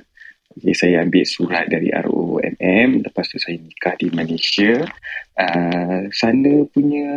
Okey, 0.56 0.74
saya 0.74 1.04
ambil 1.04 1.24
surat 1.24 1.64
dari 1.68 1.92
ROMM. 1.92 3.04
Lepas 3.04 3.28
tu 3.30 3.38
saya 3.38 3.56
nikah 3.60 3.94
di 4.00 4.08
Malaysia. 4.10 4.84
Uh, 5.36 6.08
sana 6.12 6.64
punya 6.72 7.08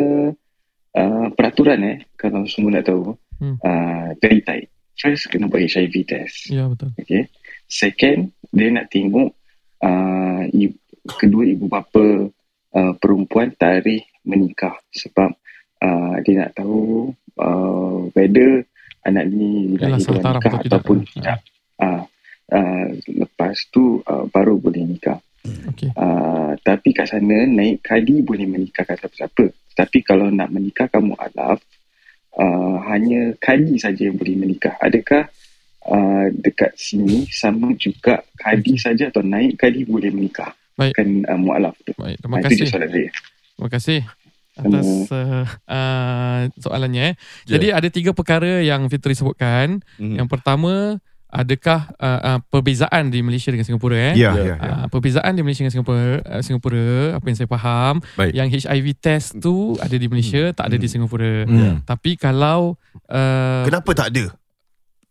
uh, 0.96 1.28
peraturan 1.34 1.80
eh, 1.84 1.98
kalau 2.16 2.44
semua 2.48 2.80
nak 2.80 2.88
tahu, 2.88 3.16
Hmm. 3.36 3.60
uh, 3.60 4.16
very 4.24 4.40
tight. 4.40 4.72
First, 4.96 5.28
kena 5.28 5.52
buat 5.52 5.60
HIV 5.60 6.08
test. 6.08 6.48
Ya 6.48 6.72
betul. 6.72 6.96
Okay. 6.96 7.28
Second, 7.68 8.32
dia 8.48 8.72
nak 8.72 8.88
tengok 8.88 9.36
uh, 9.84 10.44
ibu, 10.56 10.80
kedua 11.04 11.44
ibu 11.44 11.68
bapa 11.68 12.32
uh, 12.72 12.94
perempuan 12.96 13.52
tarikh 13.60 14.08
menikah 14.24 14.80
sebab 14.88 15.36
uh, 15.86 16.15
dia 16.26 16.34
nak 16.41 16.52
tahu 16.58 17.13
uh, 17.38 18.10
whether 18.17 18.65
anak 19.06 19.30
ni 19.30 19.78
taraf 19.78 20.02
nikah 20.02 20.34
atau 20.34 20.41
tidak. 20.41 20.65
ataupun 20.65 20.98
Ah. 20.98 21.08
tidak. 21.13 21.38
Uh, 21.78 22.02
uh, 22.50 22.86
lepas 23.21 23.56
tu 23.69 24.02
uh, 24.02 24.26
baru 24.34 24.58
boleh 24.58 24.82
nikah. 24.82 25.21
Okey. 25.45 25.93
Uh, 25.93 26.58
tapi 26.65 26.89
kat 26.89 27.06
sana 27.06 27.45
naik 27.45 27.86
kadi 27.86 28.26
boleh 28.26 28.50
menikahkan 28.50 28.98
siapa-siapa. 28.98 29.45
Tapi 29.78 30.02
kalau 30.02 30.34
nak 30.34 30.50
menikahkan 30.50 31.06
mu'alaf, 31.06 31.62
uh, 32.34 32.76
hanya 32.89 33.36
kadi 33.38 33.78
saja 33.78 34.10
yang 34.10 34.17
boleh 34.17 34.34
menikah. 34.34 34.74
Adakah 34.82 35.30
uh, 35.86 36.26
dekat 36.34 36.74
sini 36.74 37.30
sama 37.30 37.78
juga 37.78 38.26
kadi 38.41 38.74
saja 38.80 39.13
atau 39.13 39.21
naik 39.21 39.62
kadi 39.62 39.86
boleh 39.86 40.10
menikah? 40.10 40.50
Baik. 40.74 40.98
Kan 40.98 41.30
uh, 41.30 41.38
mu'alaf 41.38 41.78
tu. 41.86 41.93
Baik, 41.93 42.17
terima 42.17 42.36
Ah, 42.36 42.41
itu 42.41 42.48
kasih. 42.50 42.58
je 42.58 42.65
soalan 42.74 42.89
saya. 42.89 43.10
Terima 43.54 43.69
kasih 43.69 44.00
atas 44.56 44.88
uh, 45.12 45.44
uh, 45.68 46.39
soalannya. 46.58 47.12
Eh. 47.12 47.13
Jadi 47.46 47.76
ada 47.76 47.88
tiga 47.91 48.15
perkara 48.15 48.63
yang 48.63 48.88
Fitri 48.88 49.12
sebutkan. 49.12 49.84
Mhm. 50.00 50.15
Yang 50.24 50.28
pertama, 50.32 50.74
adakah 51.28 51.91
uh, 52.00 52.20
uh, 52.24 52.39
perbezaan 52.48 53.12
di 53.12 53.20
Malaysia 53.20 53.52
dengan 53.52 53.68
Singapura? 53.68 54.15
Eh? 54.15 54.15
Ya, 54.15 54.32
Ya. 54.32 54.32
ya, 54.32 54.56
ya. 54.56 54.56
Uh, 54.56 54.86
perbezaan 54.88 55.36
di 55.36 55.44
Malaysia 55.44 55.68
dengan 55.68 55.76
Singapura, 55.76 56.24
uh, 56.24 56.41
Singapura 56.41 56.88
apa 57.20 57.26
yang 57.28 57.38
saya 57.38 57.50
faham, 57.52 57.96
Baik. 58.15 58.32
yang 58.32 58.48
HIV 58.48 58.86
test 58.96 59.28
tu 59.44 59.76
ada 59.84 59.96
di 59.96 60.08
Malaysia, 60.08 60.56
tak 60.56 60.72
ada 60.72 60.78
di 60.80 60.88
Singapura. 60.88 61.44
Hmm. 61.44 61.84
Tapi 61.84 62.15
kalau 62.15 62.80
uh, 63.12 63.63
Kenapa 63.68 63.91
tak 63.91 64.15
ada? 64.15 64.32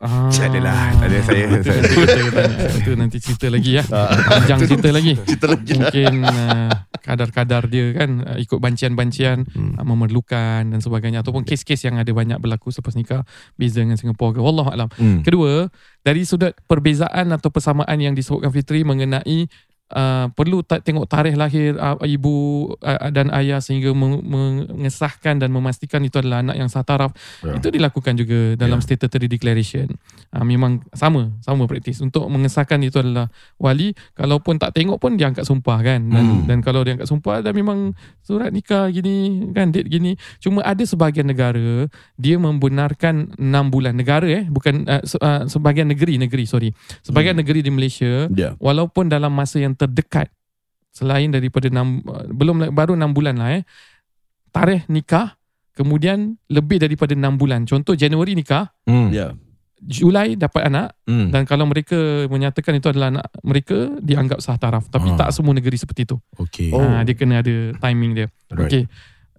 Ah, 0.02 0.30
Tak 0.32 0.50
adalah. 0.50 0.90
Tak 0.96 1.06
ada 1.06 1.18
saya. 1.22 1.44
Itu 1.46 1.70
saya. 1.70 1.78
nanti 1.78 1.94
kita 1.94 2.30
tanya. 2.32 2.56
Itu 2.74 2.90
nanti 2.94 3.16
cerita 3.22 3.46
lagi 3.50 3.70
ya. 3.78 3.82
Panjang 4.26 4.58
cerita 4.66 4.88
lagi. 4.90 5.12
Cerita 5.22 5.46
lagi. 5.50 5.72
Mungkin 5.78 6.12
uh, 6.24 6.70
kadar-kadar 7.04 7.62
dia 7.68 7.86
kan 7.94 8.10
uh, 8.24 8.38
ikut 8.40 8.58
bancian-bancian 8.58 9.46
Hmm. 9.54 9.76
uh, 9.78 9.84
memerlukan 9.86 10.66
dan 10.72 10.80
sebagainya 10.80 11.20
ataupun 11.22 11.44
kes-kes 11.44 11.84
yang 11.86 12.00
ada 12.00 12.10
banyak 12.10 12.40
berlaku 12.40 12.72
selepas 12.72 12.96
nikah 12.96 13.22
beza 13.54 13.84
dengan 13.84 14.00
Singapura 14.00 14.34
ke 14.34 14.40
wallahu 14.40 14.72
alam. 14.72 14.88
Hmm. 14.96 15.20
Kedua, 15.22 15.68
dari 16.00 16.24
sudut 16.24 16.56
perbezaan 16.66 17.30
atau 17.30 17.52
persamaan 17.52 17.96
yang 18.00 18.16
disebutkan 18.16 18.50
Fitri 18.50 18.82
mengenai 18.82 19.46
uh, 19.90 20.26
perlu 20.30 20.62
tak 20.62 20.80
tengok 20.82 21.04
tarikh 21.04 21.34
lahir 21.34 21.76
uh, 21.76 22.00
ibu 22.00 22.34
uh, 22.78 23.10
dan 23.10 23.28
ayah 23.32 23.58
sehingga 23.58 23.92
meng- 23.92 24.24
mengesahkan 24.24 25.36
dan 25.36 25.50
memastikan 25.50 26.00
itu 26.00 26.16
adalah 26.16 26.40
anak 26.40 26.56
yang 26.56 26.68
sah 26.68 26.80
taraf. 26.80 27.12
Ya. 27.40 27.58
Itu 27.58 27.68
dilakukan 27.68 28.14
juga 28.14 28.54
dalam 28.54 28.78
Ya. 28.78 28.84
statutory 28.84 29.26
declaration. 29.26 29.88
Uh, 30.30 30.44
memang 30.44 30.80
sama, 30.92 31.34
sama 31.40 31.64
praktis 31.64 31.98
untuk 31.98 32.24
mengesahkan 32.26 32.78
itu 32.80 32.96
adalah 32.96 33.28
wali 33.56 33.92
kalaupun 34.12 34.56
tak 34.56 34.72
tengok 34.72 34.96
pun 34.96 35.14
dia 35.14 35.28
angkat 35.28 35.44
sumpah 35.44 35.80
kan 35.80 36.00
dan 36.04 36.24
Hmm. 36.24 36.46
dan 36.46 36.58
kalau 36.60 36.80
dia 36.80 36.94
angkat 36.94 37.06
sumpah 37.06 37.40
dan 37.40 37.52
memang 37.52 37.92
surat 38.20 38.48
nikah 38.48 38.88
gini 38.88 39.44
kan 39.52 39.68
date 39.68 39.86
gini 39.86 40.14
cuma 40.38 40.62
ada 40.62 40.80
sebahagian 40.80 41.26
negara 41.26 41.84
dia 42.14 42.36
membenarkan 42.36 43.36
6 43.36 43.42
bulan 43.68 43.92
negara 43.92 44.24
eh 44.24 44.44
bukan 44.46 44.86
uh, 44.86 45.02
se- 45.02 45.18
uh, 45.18 45.44
sebahagian 45.44 45.86
negeri 45.86 46.16
negeri 46.16 46.44
sorry 46.44 46.70
sebahagian 47.00 47.36
negeri 47.36 47.60
di 47.60 47.68
Malaysia 47.68 48.26
Ya. 48.32 48.56
walaupun 48.56 49.06
dalam 49.06 49.30
masa 49.30 49.58
yang 49.58 49.73
terdekat 49.74 50.30
selain 50.90 51.28
daripada 51.28 51.66
6 51.66 51.74
uh, 51.74 51.82
belum 52.30 52.70
baru 52.70 52.94
6 52.94 53.10
bulan 53.10 53.34
lah 53.34 53.50
eh 53.52 53.62
tarikh 54.50 54.86
nikah 54.86 55.34
kemudian 55.74 56.38
lebih 56.46 56.78
daripada 56.78 57.12
6 57.12 57.20
bulan 57.34 57.66
contoh 57.66 57.94
Januari 57.94 58.34
nikah 58.34 58.70
Hmm. 58.86 59.10
Ya. 59.10 59.34
Julai 59.84 60.32
dapat 60.32 60.64
anak 60.64 60.96
Hmm. 61.04 61.28
dan 61.28 61.44
kalau 61.44 61.66
mereka 61.66 62.24
menyatakan 62.26 62.72
itu 62.74 62.88
adalah 62.88 63.12
anak 63.12 63.26
mereka 63.42 63.92
dianggap 63.98 64.40
sah 64.40 64.56
taraf 64.56 64.88
tapi 64.88 65.12
Ah. 65.12 65.18
tak 65.18 65.34
semua 65.34 65.52
negeri 65.52 65.76
seperti 65.76 66.06
itu 66.06 66.16
Okey. 66.38 66.70
Oh. 66.70 66.80
oh. 66.80 67.02
dia 67.02 67.12
kena 67.12 67.42
ada 67.42 67.54
timing 67.76 68.12
dia 68.14 68.26
Right. 68.48 68.64
okey 68.64 68.82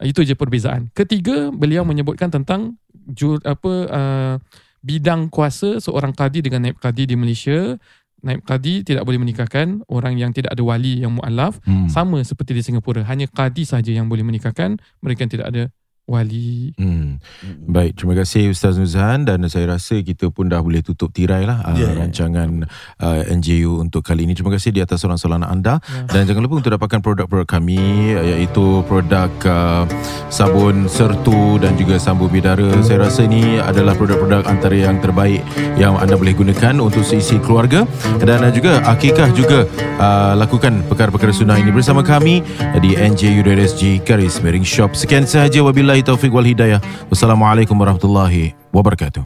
itu 0.05 0.19
je 0.21 0.35
perbezaan 0.35 0.91
ketiga 0.91 1.49
beliau 1.49 1.81
menyebutkan 1.81 2.27
tentang 2.27 2.75
ju, 3.07 3.39
apa 3.41 3.71
uh, 3.87 4.35
bidang 4.83 5.31
kuasa 5.31 5.79
seorang 5.79 6.11
kadi 6.11 6.43
dengan 6.43 6.67
naib 6.67 6.77
kadi 6.77 7.07
di 7.07 7.15
Malaysia 7.15 7.79
naib 8.25 8.41
kadi 8.41 8.81
tidak 8.81 9.05
boleh 9.05 9.21
menikahkan 9.21 9.85
orang 9.85 10.17
yang 10.17 10.33
tidak 10.33 10.57
ada 10.57 10.65
wali 10.65 11.05
yang 11.05 11.13
mualaf 11.13 11.61
Hmm. 11.63 11.85
sama 11.87 12.19
seperti 12.25 12.57
di 12.57 12.61
Singapura. 12.65 13.05
Hanya 13.05 13.29
kadi 13.29 13.63
saja 13.63 13.93
yang 13.93 14.09
boleh 14.09 14.25
menikahkan. 14.25 14.81
Mereka 15.05 15.29
yang 15.29 15.31
tidak 15.31 15.47
ada 15.53 15.63
wali 16.05 16.77
Hmm. 16.77 17.17
Baik, 17.65 17.97
terima 17.97 18.13
kasih 18.13 18.53
Ustaz 18.53 18.77
Nuzhan 18.77 19.25
dan 19.25 19.41
saya 19.49 19.73
rasa 19.73 19.97
kita 19.99 20.29
pun 20.29 20.45
dah 20.45 20.61
boleh 20.61 20.85
tutup 20.85 21.09
tirai 21.09 21.49
lah 21.49 21.65
uh, 21.65 21.73
Ya. 21.73 21.97
rancangan 21.97 22.69
uh, 23.01 23.21
NJU 23.25 23.81
untuk 23.81 24.05
kali 24.05 24.29
ini. 24.29 24.37
Terima 24.37 24.53
kasih 24.53 24.69
di 24.69 24.85
atas 24.85 25.01
soalan-soalan 25.01 25.41
anda 25.41 25.81
Ya. 25.81 26.05
dan 26.05 26.29
jangan 26.29 26.45
lupa 26.45 26.61
untuk 26.61 26.77
dapatkan 26.77 27.01
produk-produk 27.01 27.47
kami 27.49 28.13
iaitu 28.13 28.85
produk 28.85 29.31
uh, 29.49 29.83
sabun 30.29 30.85
sertu 30.85 31.57
dan 31.57 31.73
juga 31.73 31.97
sambu 31.97 32.29
bidara. 32.29 32.69
Saya 32.85 33.09
rasa 33.09 33.25
ini 33.25 33.57
adalah 33.57 33.97
produk-produk 33.97 34.45
antara 34.45 34.77
yang 34.77 35.01
terbaik 35.01 35.41
yang 35.75 35.97
anda 35.97 36.13
boleh 36.13 36.37
gunakan 36.37 36.77
untuk 36.77 37.01
seisi 37.01 37.41
keluarga 37.41 37.81
dan 38.21 38.45
uh, 38.45 38.53
juga 38.53 38.85
akikah 38.85 39.33
juga 39.33 39.65
uh, 39.97 40.33
lakukan 40.37 40.85
perkara-perkara 40.85 41.33
sunnah 41.33 41.57
ini 41.57 41.73
bersama 41.73 42.05
kami 42.05 42.45
di 42.77 42.93
NJU.SG 42.93 44.05
Karis 44.05 44.43
Mering 44.45 44.65
Shop. 44.65 44.93
Sekian 44.93 45.25
sahaja 45.25 45.63
wabillahi 45.95 46.03
taufiq 46.03 46.31
wal 46.35 46.43
hidayah. 46.43 46.83
Wassalamualaikum 47.07 47.79
warahmatullahi 47.79 48.51
wabarakatuh. 48.75 49.23